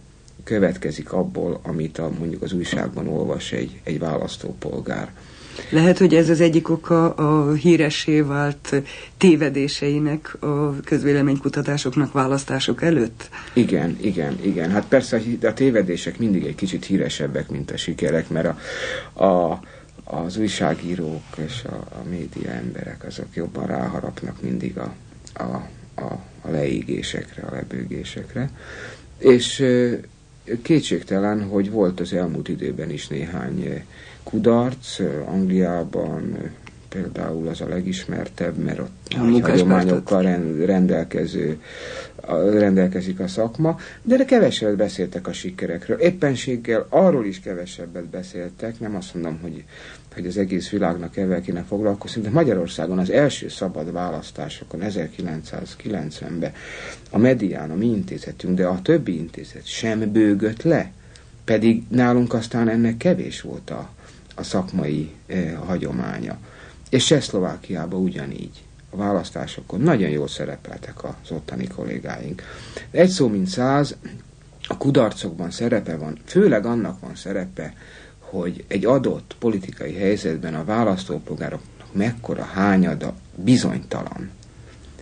következik 0.48 1.12
abból, 1.14 1.60
amit 1.64 1.98
a, 1.98 2.12
mondjuk 2.20 2.42
az 2.42 2.54
újságban 2.54 3.08
olvas 3.08 3.52
egy, 3.52 3.80
egy 3.84 4.00
választópolgár. 4.00 5.12
Lehet, 5.70 5.98
hogy 5.98 6.16
ez 6.16 6.30
az 6.30 6.42
egyik 6.42 6.70
oka 6.70 7.14
a 7.14 7.54
híressé 7.54 8.22
vált 8.22 8.82
tévedéseinek 9.18 10.38
a 10.40 10.80
közvéleménykutatásoknak 10.80 12.12
választások 12.12 12.82
előtt? 12.82 13.30
Igen, 13.54 13.98
igen, 14.02 14.38
igen. 14.42 14.72
Hát 14.72 14.88
persze 14.88 15.22
a 15.42 15.54
tévedések 15.54 16.18
mindig 16.20 16.46
egy 16.46 16.56
kicsit 16.56 16.86
híresebbek, 16.86 17.50
mint 17.50 17.72
a 17.72 17.78
sikerek, 17.78 18.30
mert 18.30 18.58
a, 19.14 19.26
a 19.26 19.60
az 20.10 20.38
újságírók 20.38 21.24
és 21.46 21.64
a, 21.64 21.76
a 21.76 22.04
média 22.10 22.52
emberek 22.52 23.04
azok 23.06 23.28
jobban 23.34 23.66
ráharapnak 23.66 24.42
mindig 24.42 24.78
a, 24.78 24.94
a, 25.34 25.68
a, 25.96 26.20
a 26.42 26.50
leégésekre, 26.50 27.44
a 27.44 27.54
lebőgésekre. 27.54 28.50
És 29.18 29.66
Kétségtelen, 30.62 31.44
hogy 31.44 31.72
volt 31.72 32.00
az 32.00 32.14
elmúlt 32.14 32.48
időben 32.48 32.90
is 32.90 33.08
néhány 33.08 33.62
eh, 33.62 33.82
kudarc, 34.24 35.00
eh, 35.00 35.34
Angliában, 35.34 36.36
eh, 36.36 36.52
például 36.98 37.48
az 37.48 37.62
a 37.62 37.68
legismertebb, 37.68 38.58
mert 38.58 38.80
ott 38.80 39.14
a 39.18 39.22
nagy 39.22 39.42
hagyományokkal 39.42 40.24
rendelkező, 40.66 41.62
rendelkezik 42.52 43.20
a 43.20 43.28
szakma, 43.28 43.80
de, 44.02 44.26
kevesebbet 44.26 44.76
beszéltek 44.76 45.28
a 45.28 45.34
sikerekről. 45.34 45.98
Éppenséggel 45.98 46.86
arról 46.90 47.26
is 47.26 47.40
kevesebbet 47.40 48.06
beszéltek, 48.06 48.80
nem 48.80 48.96
azt 48.96 49.14
mondom, 49.14 49.40
hogy, 49.42 49.64
hogy 50.14 50.26
az 50.26 50.38
egész 50.38 50.70
világnak 50.70 51.18
ebben 51.18 51.42
kéne 51.42 51.64
foglalkozni, 51.68 52.22
de 52.22 52.30
Magyarországon 52.30 53.00
az 53.00 53.10
első 53.10 53.50
szabad 53.50 53.92
választásokon 53.92 54.82
1990-ben 54.84 56.52
a 57.10 57.18
medián, 57.18 57.72
a 57.72 57.76
mi 57.76 57.86
intézetünk, 57.86 58.58
de 58.58 58.66
a 58.66 58.82
többi 58.82 59.18
intézet 59.18 59.66
sem 59.66 60.12
bőgött 60.12 60.64
le, 60.64 60.92
pedig 61.44 61.84
nálunk 61.90 62.34
aztán 62.34 62.70
ennek 62.70 62.98
kevés 62.98 63.42
volt 63.42 63.70
a, 63.70 63.90
a 64.36 64.44
szakmai 64.44 65.12
eh, 65.28 65.54
hagyománya. 65.66 66.38
És 66.90 67.06
Csehszlovákiában 67.06 68.02
ugyanígy. 68.02 68.64
A 68.90 68.96
választásokon 68.96 69.82
nagyon 69.82 70.10
jól 70.10 70.28
szerepeltek 70.28 71.04
az 71.04 71.32
ottani 71.32 71.68
kollégáink. 71.68 72.42
Egy 72.92 73.10
szó 73.10 73.28
mint 73.28 73.48
száz, 73.48 73.96
a 74.68 74.78
kudarcokban 74.78 75.52
szerepe 75.52 75.98
van, 75.98 76.18
főleg 76.26 76.66
annak 76.66 77.00
van 77.00 77.16
szerepe, 77.16 77.74
hogy 78.20 78.66
egy 78.68 78.86
adott 78.86 79.36
politikai 79.40 79.94
helyzetben 79.94 80.56
a 80.56 80.64
választópolgároknak 80.64 81.94
mekkora 81.94 82.44
hányada 82.44 83.14
bizonytalan. 83.36 84.30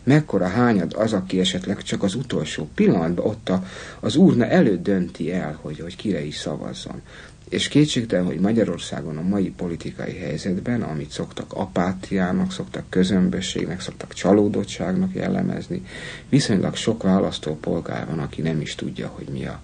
Mekkora 0.04 0.48
hányad 0.48 0.94
az, 0.94 1.13
aki 1.13 1.39
esetleg 1.39 1.82
csak 1.82 2.04
az 2.04 2.15
utolsó 2.15 2.70
pillanatban 2.75 3.25
ott 3.25 3.50
a, 3.50 3.63
az 4.00 4.15
úrna 4.15 4.46
előtt 4.46 4.84
dönti 4.84 5.32
el, 5.32 5.60
hogy, 5.62 5.80
hogy 5.80 5.96
kire 5.96 6.24
is 6.24 6.36
szavazzon. 6.36 7.01
És 7.50 7.68
kétségtelen, 7.68 8.25
hogy 8.25 8.40
Magyarországon 8.40 9.18
a 9.18 9.22
mai 9.22 9.50
politikai 9.50 10.14
helyzetben, 10.14 10.82
amit 10.82 11.12
szoktak 11.12 11.54
apátiának, 11.54 12.52
szoktak 12.52 12.90
közömbösségnek, 12.90 13.82
szoktak 13.82 14.14
csalódottságnak 14.14 15.14
jellemezni, 15.16 15.86
viszonylag 16.30 16.75
sok 16.75 17.04
választópolgár 17.04 18.06
van, 18.08 18.20
aki 18.20 18.42
nem 18.42 18.62
is 18.62 18.75
tudja, 18.75 19.08
hogy 19.08 19.28
mi 19.28 19.46
a, 19.46 19.62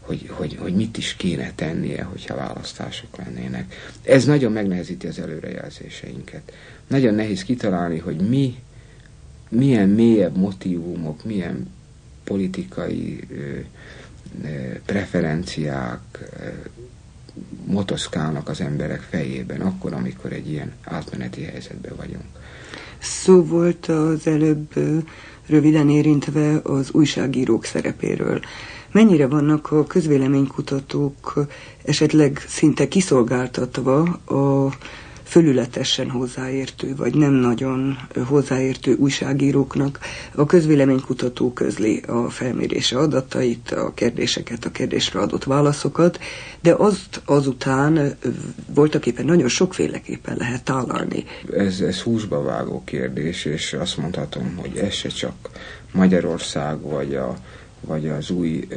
hogy, 0.00 0.28
hogy, 0.30 0.56
hogy 0.56 0.74
mit 0.74 0.96
is 0.96 1.14
kéne 1.16 1.52
tennie, 1.54 2.02
hogyha 2.02 2.34
választások 2.36 3.16
lennének. 3.16 3.74
Ez 4.02 4.24
nagyon 4.24 4.52
megnehezíti 4.52 5.06
az 5.06 5.18
előrejelzéseinket. 5.18 6.52
Nagyon 6.86 7.14
nehéz 7.14 7.42
kitalálni, 7.44 7.98
hogy 7.98 8.16
mi, 8.16 8.54
milyen 9.48 9.88
mélyebb 9.88 10.36
motivumok, 10.36 11.24
milyen 11.24 11.70
politikai 12.24 13.20
ö, 13.30 13.58
ö, 14.44 14.78
preferenciák, 14.84 16.00
ö, 16.40 16.48
motoszkálnak 17.66 18.48
az 18.48 18.60
emberek 18.60 19.00
fejében, 19.00 19.60
akkor, 19.60 19.92
amikor 19.92 20.32
egy 20.32 20.50
ilyen 20.50 20.72
átmeneti 20.84 21.42
helyzetben 21.42 21.92
vagyunk. 21.96 22.24
Szó 22.98 23.42
volt 23.44 23.86
az 23.86 24.26
előbb 24.26 24.72
röviden 25.46 25.90
érintve 25.90 26.60
az 26.62 26.90
újságírók 26.92 27.64
szerepéről. 27.64 28.40
Mennyire 28.92 29.26
vannak 29.26 29.70
a 29.70 29.84
közvéleménykutatók 29.84 31.46
esetleg 31.84 32.44
szinte 32.48 32.88
kiszolgáltatva 32.88 34.00
a 34.26 34.72
fölületesen 35.24 36.10
hozzáértő, 36.10 36.94
vagy 36.96 37.14
nem 37.14 37.32
nagyon 37.32 37.98
hozzáértő 38.26 38.94
újságíróknak 38.94 39.98
a 40.34 40.46
közvéleménykutató 40.46 41.52
közli 41.52 42.02
a 42.06 42.30
felmérése 42.30 42.98
adatait, 42.98 43.70
a 43.70 43.92
kérdéseket, 43.94 44.64
a 44.64 44.70
kérdésre 44.70 45.20
adott 45.20 45.44
válaszokat, 45.44 46.18
de 46.60 46.74
azt 46.74 47.22
azután 47.24 48.16
voltak 48.74 49.06
éppen 49.06 49.24
nagyon 49.24 49.48
sokféleképpen 49.48 50.36
lehet 50.36 50.64
tálalni. 50.64 51.24
Ez, 51.56 51.80
ez 51.80 52.00
húsba 52.00 52.42
vágó 52.42 52.82
kérdés, 52.84 53.44
és 53.44 53.72
azt 53.72 53.96
mondhatom, 53.96 54.56
hogy 54.56 54.76
ez 54.76 54.92
se 54.92 55.08
csak 55.08 55.34
Magyarország 55.92 56.80
vagy 56.80 57.14
a 57.14 57.36
vagy 57.86 58.08
az 58.08 58.30
új, 58.30 58.68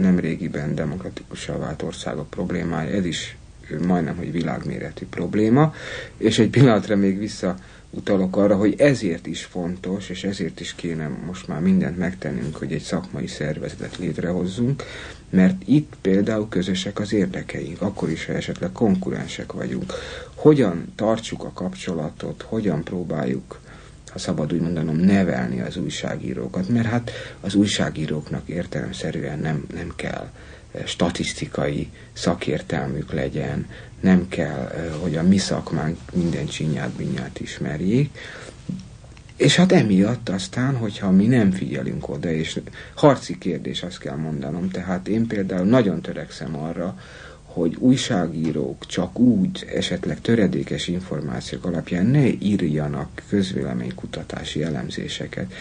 nemrégiben 0.00 0.74
demokratikusan 0.74 1.58
vált 1.58 1.82
országok 1.82 2.30
problémája, 2.30 2.90
ez 2.96 3.04
is 3.04 3.36
majdnem, 3.78 4.16
hogy 4.16 4.32
világméretű 4.32 5.06
probléma, 5.06 5.74
és 6.16 6.38
egy 6.38 6.50
pillanatra 6.50 6.96
még 6.96 7.18
vissza 7.18 7.56
utalok 7.90 8.36
arra, 8.36 8.56
hogy 8.56 8.74
ezért 8.78 9.26
is 9.26 9.44
fontos, 9.44 10.08
és 10.08 10.24
ezért 10.24 10.60
is 10.60 10.74
kéne 10.74 11.10
most 11.26 11.48
már 11.48 11.60
mindent 11.60 11.98
megtennünk, 11.98 12.56
hogy 12.56 12.72
egy 12.72 12.82
szakmai 12.82 13.26
szervezetet 13.26 13.96
létrehozzunk, 13.96 14.82
mert 15.30 15.62
itt 15.64 15.92
például 16.00 16.48
közösek 16.48 17.00
az 17.00 17.12
érdekeink, 17.12 17.82
akkor 17.82 18.10
is, 18.10 18.26
ha 18.26 18.32
esetleg 18.32 18.72
konkurensek 18.72 19.52
vagyunk. 19.52 19.92
Hogyan 20.34 20.92
tartsuk 20.94 21.44
a 21.44 21.52
kapcsolatot, 21.52 22.42
hogyan 22.42 22.82
próbáljuk 22.84 23.60
ha 24.12 24.18
szabad 24.18 24.52
úgy 24.52 24.60
mondanom, 24.60 24.96
nevelni 24.96 25.60
az 25.60 25.76
újságírókat, 25.76 26.68
mert 26.68 26.86
hát 26.86 27.10
az 27.40 27.54
újságíróknak 27.54 28.48
értelemszerűen 28.48 29.38
nem, 29.38 29.64
nem 29.74 29.92
kell 29.96 30.30
statisztikai 30.84 31.90
szakértelmük 32.12 33.12
legyen, 33.12 33.66
nem 34.00 34.28
kell, 34.28 34.90
hogy 35.00 35.16
a 35.16 35.22
mi 35.22 35.38
szakmánk 35.38 35.98
minden 36.12 36.46
csinyát, 36.46 36.90
binyát 36.90 37.40
ismerjék, 37.40 38.18
és 39.36 39.56
hát 39.56 39.72
emiatt 39.72 40.28
aztán, 40.28 40.76
hogyha 40.76 41.10
mi 41.10 41.26
nem 41.26 41.50
figyelünk 41.50 42.08
oda, 42.08 42.30
és 42.30 42.60
harci 42.94 43.38
kérdés 43.38 43.82
azt 43.82 43.98
kell 43.98 44.16
mondanom, 44.16 44.68
tehát 44.68 45.08
én 45.08 45.26
például 45.26 45.66
nagyon 45.66 46.02
törekszem 46.02 46.56
arra, 46.56 46.98
hogy 47.52 47.76
újságírók 47.78 48.86
csak 48.86 49.18
úgy, 49.18 49.66
esetleg 49.74 50.20
töredékes 50.20 50.88
információk 50.88 51.64
alapján 51.64 52.06
ne 52.06 52.26
írjanak 52.26 53.22
közvéleménykutatási 53.28 54.62
elemzéseket. 54.62 55.52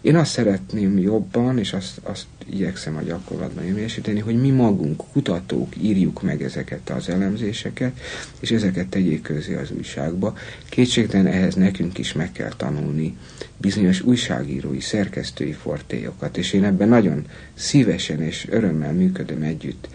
Én 0.00 0.16
azt 0.16 0.30
szeretném 0.30 0.98
jobban, 0.98 1.58
és 1.58 1.72
azt, 1.72 2.00
azt 2.02 2.26
igyekszem 2.52 2.96
a 2.96 3.02
gyakorlatban 3.02 3.64
érvényesíteni, 3.64 4.20
hogy 4.20 4.40
mi 4.40 4.50
magunk, 4.50 5.02
kutatók 5.12 5.76
írjuk 5.76 6.22
meg 6.22 6.42
ezeket 6.42 6.90
az 6.90 7.08
elemzéseket, 7.08 8.00
és 8.40 8.50
ezeket 8.50 8.88
tegyék 8.88 9.22
közé 9.22 9.54
az 9.54 9.70
újságba. 9.70 10.36
Kétségtelen 10.68 11.26
ehhez 11.26 11.54
nekünk 11.54 11.98
is 11.98 12.12
meg 12.12 12.32
kell 12.32 12.52
tanulni 12.56 13.16
bizonyos 13.56 14.00
újságírói, 14.00 14.80
szerkesztői 14.80 15.52
fortélyokat, 15.52 16.36
és 16.36 16.52
én 16.52 16.64
ebben 16.64 16.88
nagyon 16.88 17.24
szívesen 17.54 18.22
és 18.22 18.46
örömmel 18.50 18.92
működöm 18.92 19.42
együtt 19.42 19.88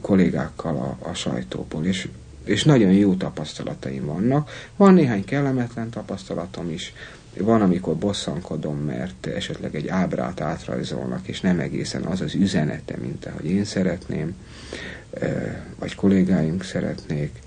kollégákkal 0.00 0.76
a, 0.76 1.08
a 1.08 1.14
sajtóból, 1.14 1.84
és, 1.84 2.08
és 2.44 2.64
nagyon 2.64 2.92
jó 2.92 3.14
tapasztalataim 3.14 4.04
vannak. 4.04 4.50
Van 4.76 4.94
néhány 4.94 5.24
kellemetlen 5.24 5.90
tapasztalatom 5.90 6.70
is, 6.70 6.94
van, 7.38 7.62
amikor 7.62 7.96
bosszankodom, 7.96 8.78
mert 8.78 9.26
esetleg 9.26 9.74
egy 9.74 9.88
ábrát 9.88 10.40
átrajzolnak, 10.40 11.28
és 11.28 11.40
nem 11.40 11.60
egészen 11.60 12.02
az 12.02 12.20
az 12.20 12.34
üzenete, 12.34 12.96
mint 13.00 13.26
ahogy 13.26 13.50
én 13.50 13.64
szeretném, 13.64 14.34
vagy 15.78 15.94
kollégáink 15.94 16.64
szeretnék. 16.64 17.38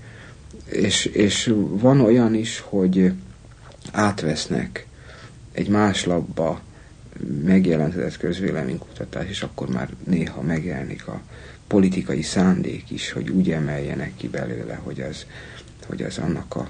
És, 0.64 1.04
és 1.04 1.54
van 1.68 2.00
olyan 2.00 2.34
is, 2.34 2.60
hogy 2.60 3.12
átvesznek 3.92 4.86
egy 5.52 5.68
más 5.68 6.04
labba 6.04 6.60
megjelentett 7.44 8.16
közvéleménykutatás, 8.16 9.28
és 9.28 9.42
akkor 9.42 9.68
már 9.68 9.88
néha 10.04 10.42
megjelenik 10.42 11.06
a 11.06 11.20
politikai 11.66 12.22
szándék 12.22 12.90
is, 12.90 13.12
hogy 13.12 13.30
úgy 13.30 13.50
emeljenek 13.50 14.12
ki 14.16 14.28
belőle, 14.28 14.74
hogy 14.74 15.00
az, 15.00 15.26
hogy 15.86 16.02
az 16.02 16.18
annak 16.18 16.56
a, 16.56 16.68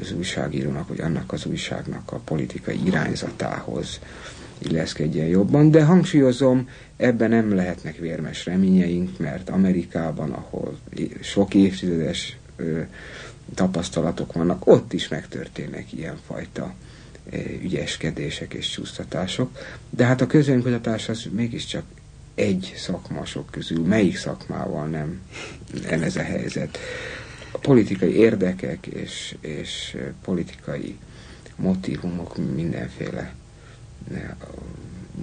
az 0.00 0.12
újságírónak, 0.12 0.88
vagy 0.88 1.00
annak 1.00 1.32
az 1.32 1.46
újságnak 1.46 2.12
a 2.12 2.16
politikai 2.16 2.80
irányzatához 2.84 4.00
illeszkedjen 4.58 5.26
jobban, 5.26 5.70
de 5.70 5.84
hangsúlyozom, 5.84 6.68
ebben 6.96 7.30
nem 7.30 7.54
lehetnek 7.54 7.96
vérmes 7.96 8.44
reményeink, 8.44 9.18
mert 9.18 9.50
Amerikában, 9.50 10.30
ahol 10.30 10.78
sok 11.20 11.54
évtizedes 11.54 12.36
ö, 12.56 12.80
tapasztalatok 13.54 14.32
vannak, 14.32 14.66
ott 14.66 14.92
is 14.92 15.08
megtörténnek 15.08 15.92
ilyenfajta 15.92 16.74
ügyeskedések 17.62 18.54
és 18.54 18.70
csúsztatások, 18.70 19.58
de 19.90 20.04
hát 20.04 20.20
a 20.20 20.26
közönkutatás 20.26 21.08
az 21.08 21.26
mégiscsak 21.30 21.84
egy 22.34 22.72
szakmasok 22.76 23.50
közül 23.50 23.84
melyik 23.84 24.16
szakmával 24.16 24.86
nem, 24.86 25.20
nem 25.88 26.02
ez 26.02 26.16
a 26.16 26.22
helyzet. 26.22 26.78
A 27.52 27.58
politikai 27.58 28.14
érdekek 28.14 28.86
és, 28.86 29.36
és 29.40 29.96
politikai 30.24 30.98
motivumok 31.56 32.36
mindenféle 32.54 33.34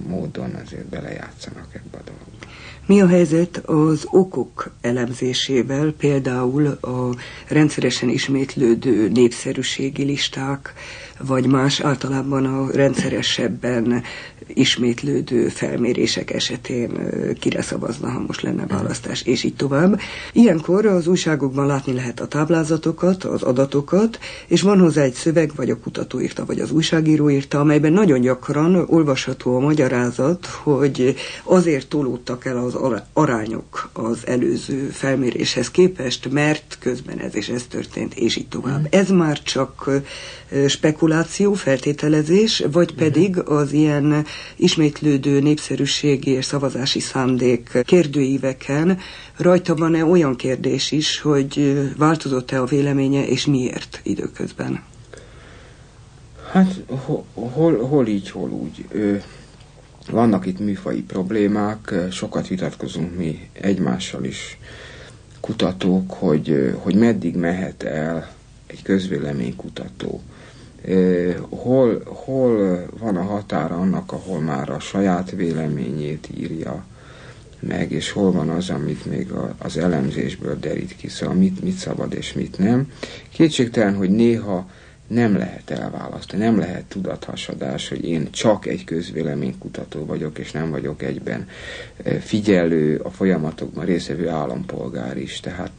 módon 0.07 0.55
azért 0.55 0.85
belejátszanak 0.85 1.75
ebbe 1.75 1.97
a 1.97 2.01
dologba. 2.03 2.45
Mi 2.87 3.01
a 3.01 3.07
helyzet 3.07 3.57
az 3.65 4.07
okok 4.11 4.71
elemzésével, 4.81 5.93
például 5.97 6.67
a 6.67 7.15
rendszeresen 7.47 8.09
ismétlődő 8.09 9.09
népszerűségi 9.09 10.03
listák, 10.03 10.73
vagy 11.19 11.47
más 11.47 11.79
általában 11.79 12.45
a 12.45 12.71
rendszeresebben 12.71 14.03
ismétlődő 14.47 15.47
felmérések 15.47 16.31
esetén 16.31 16.91
kire 17.39 17.61
szavazna, 17.61 18.09
ha 18.09 18.19
most 18.27 18.41
lenne 18.41 18.65
választás, 18.65 19.21
és 19.21 19.43
így 19.43 19.55
tovább. 19.55 19.99
Ilyenkor 20.33 20.85
az 20.85 21.07
újságokban 21.07 21.65
látni 21.65 21.93
lehet 21.93 22.19
a 22.19 22.27
táblázatokat, 22.27 23.23
az 23.23 23.43
adatokat, 23.43 24.19
és 24.47 24.61
van 24.61 24.79
hozzá 24.79 25.01
egy 25.01 25.13
szöveg, 25.13 25.51
vagy 25.55 25.69
a 25.69 25.79
kutató 25.79 26.21
írta, 26.21 26.45
vagy 26.45 26.59
az 26.59 26.71
újságíró 26.71 27.29
írta, 27.29 27.59
amelyben 27.59 27.93
nagyon 27.93 28.21
gyakran 28.21 28.85
olvasható 28.87 29.55
a 29.55 29.59
magyarázat, 29.59 30.45
hogy 30.45 31.15
azért 31.43 31.87
tolódtak 31.87 32.45
el 32.45 32.57
az 32.57 32.75
arányok 33.13 33.89
az 33.93 34.27
előző 34.27 34.89
felméréshez 34.89 35.71
képest, 35.71 36.31
mert 36.31 36.77
közben 36.79 37.19
ez 37.19 37.35
és 37.35 37.49
ez 37.49 37.63
történt, 37.69 38.13
és 38.13 38.35
így 38.35 38.47
tovább. 38.47 38.79
Mm. 38.79 38.85
Ez 38.89 39.09
már 39.09 39.41
csak 39.41 39.89
spekuláció, 40.67 41.53
feltételezés, 41.53 42.63
vagy 42.71 42.91
mhm. 42.91 43.03
pedig 43.03 43.39
az 43.39 43.71
ilyen 43.71 44.25
ismétlődő 44.55 45.39
népszerűségi 45.39 46.31
és 46.31 46.45
szavazási 46.45 46.99
szándék 46.99 47.81
kérdőíveken 47.83 48.99
rajta 49.37 49.75
van-e 49.75 50.05
olyan 50.05 50.35
kérdés 50.35 50.91
is, 50.91 51.19
hogy 51.19 51.81
változott-e 51.97 52.61
a 52.61 52.65
véleménye, 52.65 53.27
és 53.27 53.45
miért 53.45 53.99
időközben? 54.03 54.83
Hát 56.51 56.83
hol, 57.33 57.77
hol 57.77 58.07
így, 58.07 58.29
hol 58.29 58.49
úgy. 58.49 58.85
Vannak 60.11 60.45
itt 60.45 60.59
műfai 60.59 61.01
problémák, 61.01 61.93
sokat 62.11 62.47
vitatkozunk 62.47 63.17
mi 63.17 63.49
egymással 63.53 64.23
is, 64.23 64.57
kutatók, 65.39 66.11
hogy, 66.11 66.75
hogy 66.77 66.95
meddig 66.95 67.35
mehet 67.35 67.83
el 67.83 68.31
egy 68.67 68.81
közvéleménykutató 68.81 70.21
hol, 71.49 72.01
hol 72.05 72.85
van 72.99 73.15
a 73.15 73.23
határa 73.23 73.75
annak, 73.75 74.11
ahol 74.11 74.39
már 74.39 74.69
a 74.69 74.79
saját 74.79 75.31
véleményét 75.31 76.27
írja 76.37 76.85
meg, 77.59 77.91
és 77.91 78.11
hol 78.11 78.31
van 78.31 78.49
az, 78.49 78.69
amit 78.69 79.05
még 79.05 79.31
az 79.57 79.77
elemzésből 79.77 80.59
derít 80.59 80.95
ki, 80.95 81.07
szóval 81.07 81.35
mit, 81.35 81.63
mit 81.63 81.77
szabad 81.77 82.13
és 82.13 82.33
mit 82.33 82.57
nem. 82.57 82.91
Kétségtelen, 83.29 83.95
hogy 83.95 84.09
néha 84.09 84.69
nem 85.07 85.37
lehet 85.37 85.69
elválasztani, 85.69 86.43
nem 86.43 86.57
lehet 86.59 86.83
tudathasadás, 86.83 87.89
hogy 87.89 88.05
én 88.05 88.31
csak 88.31 88.65
egy 88.65 88.83
közvéleménykutató 88.83 90.05
vagyok, 90.05 90.37
és 90.37 90.51
nem 90.51 90.69
vagyok 90.69 91.01
egyben 91.01 91.47
figyelő, 92.19 92.97
a 92.97 93.09
folyamatokban 93.09 93.85
részevő 93.85 94.29
állampolgár 94.29 95.17
is. 95.17 95.39
Tehát 95.39 95.71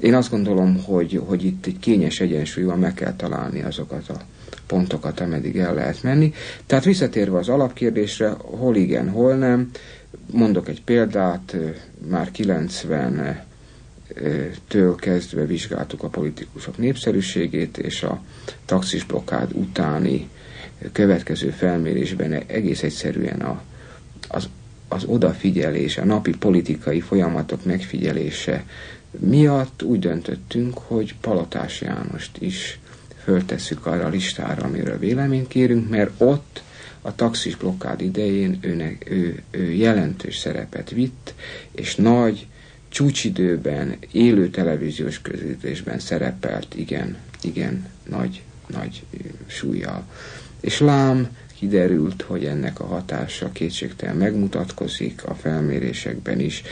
én 0.00 0.14
azt 0.14 0.30
gondolom, 0.30 0.82
hogy, 0.84 1.22
hogy 1.26 1.44
itt 1.44 1.66
egy 1.66 1.78
kényes 1.78 2.20
egyensúlyban 2.20 2.78
meg 2.78 2.94
kell 2.94 3.14
találni 3.16 3.62
azokat 3.62 4.08
a 4.08 4.20
pontokat, 4.66 5.20
ameddig 5.20 5.56
el 5.58 5.74
lehet 5.74 6.02
menni. 6.02 6.32
Tehát 6.66 6.84
visszatérve 6.84 7.38
az 7.38 7.48
alapkérdésre, 7.48 8.28
hol 8.30 8.76
igen, 8.76 9.08
hol 9.08 9.34
nem, 9.34 9.70
mondok 10.30 10.68
egy 10.68 10.82
példát, 10.82 11.56
már 12.08 12.30
90 12.30 13.48
től 14.68 14.94
kezdve 14.94 15.44
vizsgáltuk 15.46 16.02
a 16.02 16.08
politikusok 16.08 16.78
népszerűségét, 16.78 17.78
és 17.78 18.02
a 18.02 18.22
taxis 18.64 19.04
blokkád 19.04 19.52
utáni 19.52 20.28
következő 20.92 21.50
felmérésben 21.50 22.32
egész 22.32 22.82
egyszerűen 22.82 23.40
a, 23.40 23.62
az, 24.28 24.48
az 24.88 25.04
odafigyelés, 25.04 25.98
a 25.98 26.04
napi 26.04 26.36
politikai 26.36 27.00
folyamatok 27.00 27.64
megfigyelése 27.64 28.64
miatt 29.18 29.82
úgy 29.82 29.98
döntöttünk, 29.98 30.78
hogy 30.78 31.14
Palotás 31.20 31.80
Jánost 31.80 32.30
is 32.38 32.78
föltesszük 33.22 33.86
arra 33.86 34.04
a 34.04 34.08
listára, 34.08 34.62
amiről 34.62 34.98
véleményt 34.98 35.48
kérünk, 35.48 35.88
mert 35.88 36.10
ott 36.16 36.62
a 37.02 37.14
taxis 37.14 37.56
blokkád 37.56 38.00
idején 38.00 38.58
őnek, 38.60 39.10
ő, 39.10 39.42
ő 39.50 39.72
jelentős 39.72 40.36
szerepet 40.36 40.90
vitt, 40.90 41.34
és 41.72 41.96
nagy 41.96 42.46
csúcsidőben, 42.90 43.96
élő 44.12 44.48
televíziós 44.48 45.20
közvetésben 45.22 45.98
szerepelt, 45.98 46.74
igen, 46.74 47.16
igen, 47.42 47.86
nagy, 48.08 48.42
nagy 48.66 49.02
súlyjal. 49.46 50.04
És 50.60 50.78
lám, 50.78 51.28
kiderült, 51.54 52.22
hogy 52.22 52.44
ennek 52.44 52.80
a 52.80 52.86
hatása 52.86 53.52
kétségtelen 53.52 54.16
megmutatkozik 54.16 55.24
a 55.24 55.34
felmérésekben 55.34 56.40
is. 56.40 56.62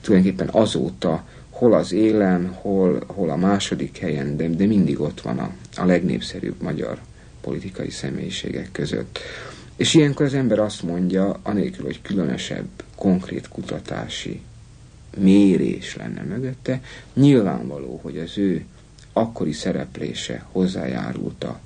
Tulajdonképpen 0.00 0.48
azóta 0.48 1.24
hol 1.50 1.72
az 1.74 1.92
élen, 1.92 2.48
hol, 2.52 3.04
hol 3.06 3.30
a 3.30 3.36
második 3.36 3.98
helyen, 3.98 4.36
de, 4.36 4.48
de 4.48 4.66
mindig 4.66 5.00
ott 5.00 5.20
van 5.20 5.38
a, 5.38 5.50
a 5.76 5.84
legnépszerűbb 5.84 6.62
magyar 6.62 6.98
politikai 7.40 7.90
személyiségek 7.90 8.68
között. 8.72 9.18
És 9.76 9.94
ilyenkor 9.94 10.26
az 10.26 10.34
ember 10.34 10.58
azt 10.58 10.82
mondja, 10.82 11.40
anélkül, 11.42 11.84
hogy 11.84 12.02
különösebb, 12.02 12.68
konkrét 12.94 13.48
kutatási 13.48 14.40
mérés 15.16 15.96
lenne 15.96 16.22
mögötte, 16.22 16.80
nyilvánvaló, 17.14 18.00
hogy 18.02 18.18
az 18.18 18.38
ő 18.38 18.64
akkori 19.12 19.52
szereplése 19.52 20.46
hozzájárult 20.52 21.44
a, 21.44 21.60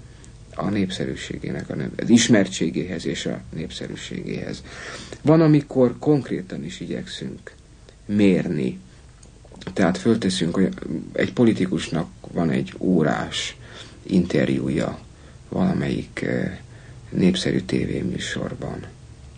a 0.55 0.69
népszerűségének, 0.69 1.71
a, 1.71 1.75
az 1.97 2.09
ismertségéhez 2.09 3.07
és 3.07 3.27
a 3.27 3.41
népszerűségéhez. 3.55 4.63
Van, 5.23 5.41
amikor 5.41 5.99
konkrétan 5.99 6.65
is 6.65 6.81
igyekszünk 6.81 7.53
mérni. 8.07 8.79
Tehát 9.73 9.99
fölteszünk, 9.99 10.55
hogy 10.55 10.69
egy 11.13 11.33
politikusnak 11.33 12.11
van 12.33 12.51
egy 12.51 12.75
órás 12.79 13.57
interjúja 14.03 14.99
valamelyik 15.49 16.21
eh, 16.23 16.59
népszerű 17.11 17.61
tévéműsorban, 17.61 18.87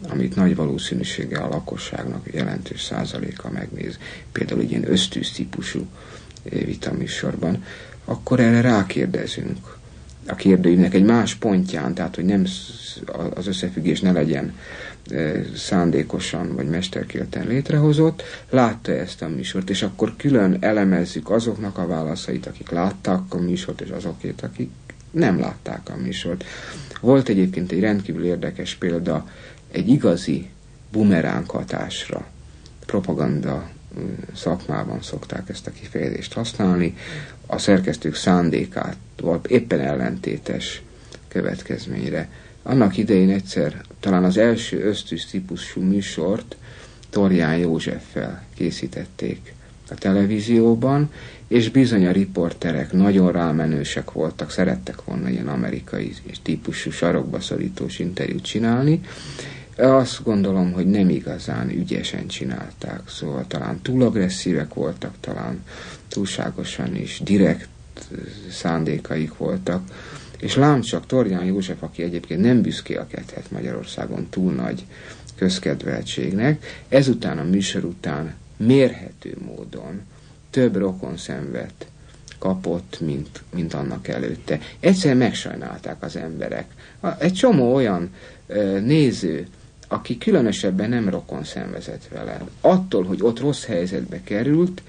amit 0.09 0.37
nagy 0.37 0.57
valószínűséggel 0.57 1.43
a 1.43 1.49
lakosságnak 1.49 2.27
jelentős 2.33 2.83
százaléka 2.83 3.51
megnéz, 3.51 3.99
például 4.33 4.61
egy 4.61 4.71
ilyen 4.71 4.91
ösztűz 4.91 5.33
típusú 5.33 5.87
eh, 6.45 6.61
vitaműsorban, 6.65 7.65
akkor 8.05 8.41
erre 8.41 8.61
rákérdezünk 8.61 9.81
a 10.27 10.35
kérdőívnek 10.35 10.95
egy 10.95 11.05
más 11.05 11.35
pontján, 11.35 11.95
tehát 11.95 12.15
hogy 12.15 12.25
nem 12.25 12.47
az 13.35 13.47
összefüggés 13.47 14.01
ne 14.01 14.13
legyen 14.13 14.55
szándékosan 15.57 16.55
vagy 16.55 16.69
mesterkélten 16.69 17.47
létrehozott, 17.47 18.23
látta 18.51 18.93
ezt 18.93 19.23
a 19.23 19.29
műsort, 19.29 19.71
és 19.71 19.83
akkor 19.83 20.15
külön 20.17 20.57
elemezzük 20.61 21.31
azoknak 21.31 21.79
a 21.79 21.87
válaszait, 21.87 22.47
akik 22.47 22.71
látták 22.71 23.21
a 23.29 23.39
műsort, 23.39 23.81
és 23.81 23.91
azokét, 23.91 24.43
akik 24.43 24.71
nem 25.11 25.41
látták 25.41 25.89
a 25.89 25.97
műsort. 25.97 26.45
Volt 27.01 27.29
egyébként 27.29 27.73
egy 27.73 27.81
rendkívül 27.81 28.25
érdekes 28.25 28.75
példa, 28.75 29.29
egy 29.73 29.89
igazi 29.89 30.49
bumeránk 30.93 31.51
hatásra, 31.51 32.27
propaganda 32.87 33.69
szakmában 34.35 35.03
szokták 35.03 35.49
ezt 35.49 35.67
a 35.67 35.71
kifejezést 35.71 36.33
használni, 36.33 36.97
a 37.47 37.59
szerkesztők 37.59 38.15
szándékát 38.15 38.97
volt 39.21 39.47
éppen 39.47 39.81
ellentétes 39.81 40.83
következményre. 41.29 42.29
Annak 42.63 42.97
idején 42.97 43.31
egyszer 43.31 43.81
talán 44.01 44.25
az 44.25 44.37
első 44.37 44.85
ösztűs 44.85 45.27
típusú 45.27 45.81
műsort 45.81 46.57
Torján 47.11 47.57
Józseffel 47.57 48.43
készítették 48.55 49.55
a 49.89 49.95
televízióban, 49.95 51.11
és 51.49 51.69
bizony 51.69 52.07
a 52.07 52.13
riporterek 52.13 52.93
nagyon 52.93 53.33
rámenősek 53.33 54.13
voltak, 54.13 54.51
szerettek 54.51 55.05
volna 55.05 55.29
ilyen 55.29 55.49
amerikai 55.49 56.15
típusú 56.43 56.91
sarokba 56.91 57.41
szorítós 57.41 57.99
interjút 57.99 58.43
csinálni. 58.43 59.01
Azt 59.77 60.23
gondolom, 60.23 60.73
hogy 60.73 60.87
nem 60.87 61.09
igazán 61.09 61.71
ügyesen 61.71 62.27
csinálták, 62.27 63.01
szóval 63.09 63.45
talán 63.47 63.81
túl 63.83 64.03
agresszívek 64.03 64.75
voltak, 64.75 65.15
talán 65.21 65.65
túlságosan 66.09 66.97
is 66.97 67.21
direkt 67.25 67.69
szándékaik 68.51 69.37
voltak 69.37 69.83
és 70.43 70.55
lám 70.55 70.81
csak 70.81 71.07
Torján 71.07 71.45
József, 71.45 71.83
aki 71.83 72.03
egyébként 72.03 72.41
nem 72.41 72.63
büszkélkedhet 72.63 73.51
Magyarországon 73.51 74.27
túl 74.31 74.53
nagy 74.53 74.85
közkedveltségnek, 75.37 76.85
ezután 76.89 77.39
a 77.39 77.43
műsor 77.43 77.85
után 77.85 78.35
mérhető 78.57 79.37
módon 79.47 80.01
több 80.51 80.77
rokon 80.77 81.17
szenvet 81.17 81.87
kapott, 82.39 83.01
mint, 83.01 83.43
mint 83.55 83.75
annak 83.75 84.09
előtte. 84.09 84.59
Egyszerűen 84.81 85.17
megsajnálták 85.17 86.03
az 86.03 86.17
emberek. 86.17 86.67
Egy 87.19 87.33
csomó 87.33 87.75
olyan 87.75 88.11
néző, 88.81 89.47
aki 89.93 90.19
különösebben 90.19 90.89
nem 90.89 91.09
rokon 91.09 91.45
szenvezett 91.45 92.09
vele, 92.09 92.41
attól, 92.61 93.05
hogy 93.05 93.23
ott 93.23 93.41
rossz 93.41 93.65
helyzetbe 93.65 94.21
került, 94.25 94.83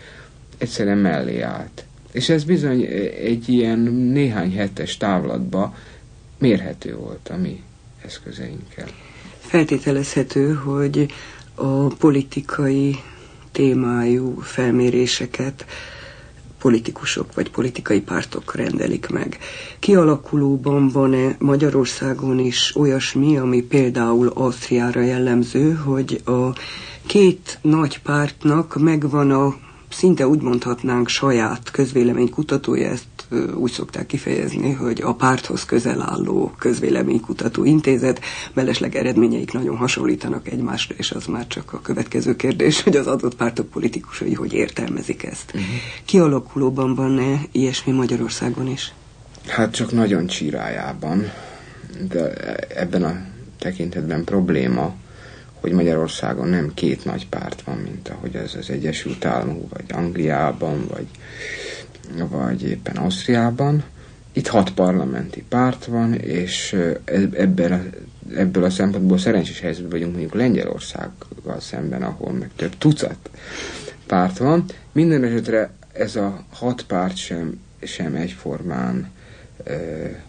egyszerűen 0.58 0.98
mellé 0.98 1.42
állt. 1.42 1.86
És 2.12 2.30
ez 2.30 2.44
bizony 2.44 2.82
egy 3.22 3.50
ilyen 3.50 3.80
néhány 4.14 4.52
hetes 4.56 4.98
távlatba 4.98 5.76
mérhető 6.38 6.96
volt 6.96 7.30
a 7.30 7.38
mi 7.38 7.64
eszközeinkkel. 8.06 8.88
Feltételezhető, 9.40 10.54
hogy 10.54 11.06
a 11.56 11.88
politikai 11.88 12.96
témájú 13.52 14.40
felméréseket 14.40 15.66
politikusok 16.64 17.34
vagy 17.34 17.52
politikai 17.52 18.02
pártok 18.02 18.56
rendelik 18.56 19.10
meg. 19.10 19.38
Kialakulóban 19.80 20.88
van-e 20.88 21.36
Magyarországon 21.40 22.40
is 22.40 22.76
olyasmi, 22.76 23.38
ami 23.38 23.62
például 23.62 24.28
Ausztriára 24.28 25.02
jellemző, 25.02 25.74
hogy 25.74 26.22
a 26.26 26.48
két 27.06 27.60
nagy 27.62 28.00
pártnak 28.02 28.76
megvan 28.80 29.32
a 29.32 29.56
szinte 29.90 30.28
úgy 30.28 30.42
mondhatnánk 30.42 31.08
saját 31.08 31.72
közvéleménykutatója, 31.72 32.90
ezt 32.90 33.13
úgy 33.56 33.72
szokták 33.72 34.06
kifejezni, 34.06 34.72
hogy 34.72 35.02
a 35.02 35.14
párthoz 35.14 35.66
közel 35.66 36.02
álló 36.02 36.54
közvéleménykutató 36.60 37.64
intézet, 37.64 38.20
mellesleg 38.54 38.96
eredményeik 38.96 39.52
nagyon 39.52 39.78
hasonlítanak 39.78 40.48
egymásra, 40.48 40.96
és 40.98 41.12
az 41.12 41.26
már 41.26 41.48
csak 41.48 41.74
a 41.74 41.82
következő 41.82 42.36
kérdés, 42.36 42.82
hogy 42.82 42.96
az 42.96 43.08
adott 43.08 43.36
pártok 43.36 43.70
politikusai 43.70 44.34
hogy 44.34 44.54
értelmezik 44.54 45.24
ezt. 45.24 45.52
Uh-huh. 45.54 45.70
Kialakulóban 46.06 46.96
van-e 46.96 47.42
ilyesmi 47.52 47.92
Magyarországon 47.92 48.68
is? 48.68 48.94
Hát 49.48 49.74
csak 49.74 49.92
nagyon 49.92 50.28
csírájában, 50.28 51.32
de 52.10 52.34
ebben 52.68 53.04
a 53.04 53.22
tekintetben 53.60 54.24
probléma, 54.24 54.96
hogy 55.64 55.72
Magyarországon 55.72 56.48
nem 56.48 56.72
két 56.74 57.06
nagy 57.06 57.28
párt 57.28 57.62
van, 57.62 57.78
mint 57.78 58.10
ahogy 58.10 58.36
ez 58.36 58.56
az 58.60 58.70
Egyesült 58.70 59.26
Államok, 59.26 59.70
vagy 59.70 59.86
Angliában, 59.92 60.86
vagy, 60.90 61.08
vagy 62.18 62.64
éppen 62.64 62.96
Ausztriában. 62.96 63.84
Itt 64.32 64.48
hat 64.48 64.72
parlamenti 64.72 65.44
párt 65.50 65.86
van, 65.86 66.14
és 66.14 66.76
ebben 67.34 67.72
a, 67.72 67.82
ebből 68.36 68.64
a 68.64 68.70
szempontból 68.70 69.18
szerencsés 69.18 69.60
helyzetben 69.60 69.92
vagyunk 69.92 70.12
mondjuk 70.12 70.34
Lengyelországgal 70.34 71.60
szemben, 71.60 72.04
ahol 72.04 72.32
meg 72.32 72.50
több 72.56 72.78
tucat 72.78 73.30
párt 74.08 74.38
van. 74.38 74.66
Minden 74.92 75.24
esetre 75.24 75.72
ez 75.94 76.16
a 76.16 76.44
hat 76.50 76.84
párt 76.84 77.16
sem, 77.16 77.60
sem 77.82 78.16
egyformán 78.16 79.12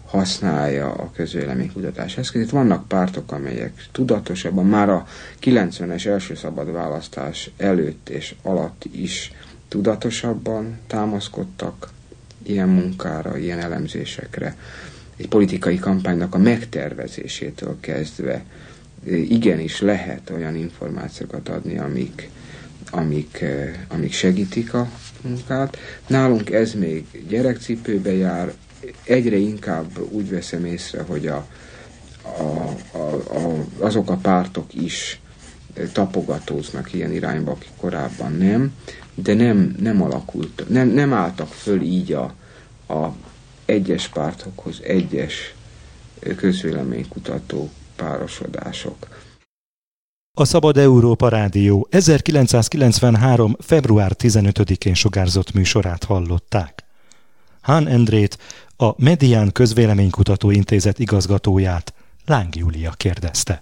használja 0.05 0.91
a 0.91 1.11
közvéleménykutatás 1.13 2.17
eszközét. 2.17 2.49
Vannak 2.49 2.87
pártok, 2.87 3.31
amelyek 3.31 3.85
tudatosabban, 3.91 4.65
már 4.65 4.89
a 4.89 5.07
90-es 5.41 6.05
első 6.05 6.35
szabad 6.35 6.71
választás 6.71 7.49
előtt 7.57 8.09
és 8.09 8.35
alatt 8.41 8.85
is 8.91 9.31
tudatosabban 9.75 10.79
támaszkodtak 10.87 11.89
ilyen 12.43 12.69
munkára, 12.69 13.37
ilyen 13.37 13.59
elemzésekre. 13.59 14.55
Egy 15.17 15.27
politikai 15.27 15.79
kampánynak 15.79 16.35
a 16.35 16.37
megtervezésétől 16.37 17.77
kezdve 17.79 18.43
igenis 19.05 19.81
lehet 19.81 20.29
olyan 20.29 20.55
információkat 20.55 21.49
adni, 21.49 21.77
amik, 21.77 22.29
amik, 22.91 23.45
amik 23.87 24.13
segítik 24.13 24.73
a 24.73 24.89
munkát. 25.21 25.77
Nálunk 26.07 26.51
ez 26.51 26.73
még 26.73 27.05
gyerekcipőbe 27.27 28.13
jár, 28.13 28.53
egyre 29.03 29.35
inkább 29.35 29.99
úgy 30.09 30.29
veszem 30.29 30.65
észre, 30.65 31.01
hogy 31.01 31.27
a, 31.27 31.47
a, 32.21 32.75
a, 32.97 33.15
a, 33.37 33.65
azok 33.79 34.09
a 34.09 34.15
pártok 34.15 34.73
is 34.73 35.19
tapogatóznak 35.91 36.93
ilyen 36.93 37.13
irányba, 37.13 37.51
akik 37.51 37.71
korábban 37.77 38.31
nem, 38.31 38.73
de 39.15 39.33
nem, 39.33 39.75
nem 39.79 40.01
alakult, 40.01 40.65
nem, 40.69 40.87
nem 40.87 41.13
álltak 41.13 41.47
föl 41.47 41.81
így 41.81 42.11
a, 42.11 42.33
a 42.93 43.13
egyes 43.65 44.07
pártokhoz 44.07 44.81
egyes 44.83 45.53
közvéleménykutató 46.35 47.69
párosodások. 47.95 49.07
A 50.37 50.45
Szabad 50.45 50.77
Európa 50.77 51.29
Rádió 51.29 51.87
1993. 51.89 53.55
február 53.59 54.11
15-én 54.17 54.93
sugárzott 54.93 55.53
műsorát 55.53 56.03
hallották. 56.03 56.83
Hán 57.61 57.87
Endrét, 57.87 58.37
a 58.77 59.03
Medián 59.03 59.51
Közvéleménykutató 59.51 60.51
Intézet 60.51 60.99
igazgatóját 60.99 61.93
Láng 62.25 62.55
Júlia 62.55 62.91
kérdezte. 62.91 63.61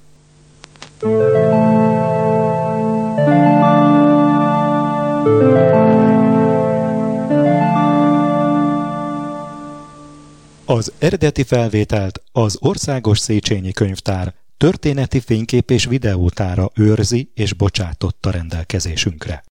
Az 10.65 10.91
eredeti 10.99 11.43
felvételt 11.43 12.21
az 12.32 12.58
Országos 12.62 13.19
Széchenyi 13.19 13.71
Könyvtár 13.71 14.34
történeti 14.58 15.19
fénykép 15.19 15.71
és 15.71 15.86
videótára 15.86 16.69
őrzi 16.76 17.32
és 17.34 17.54
bocsátotta 17.54 18.32
rendelkezésünkre. 18.32 19.43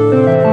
Thank 0.00 0.44
you. 0.44 0.49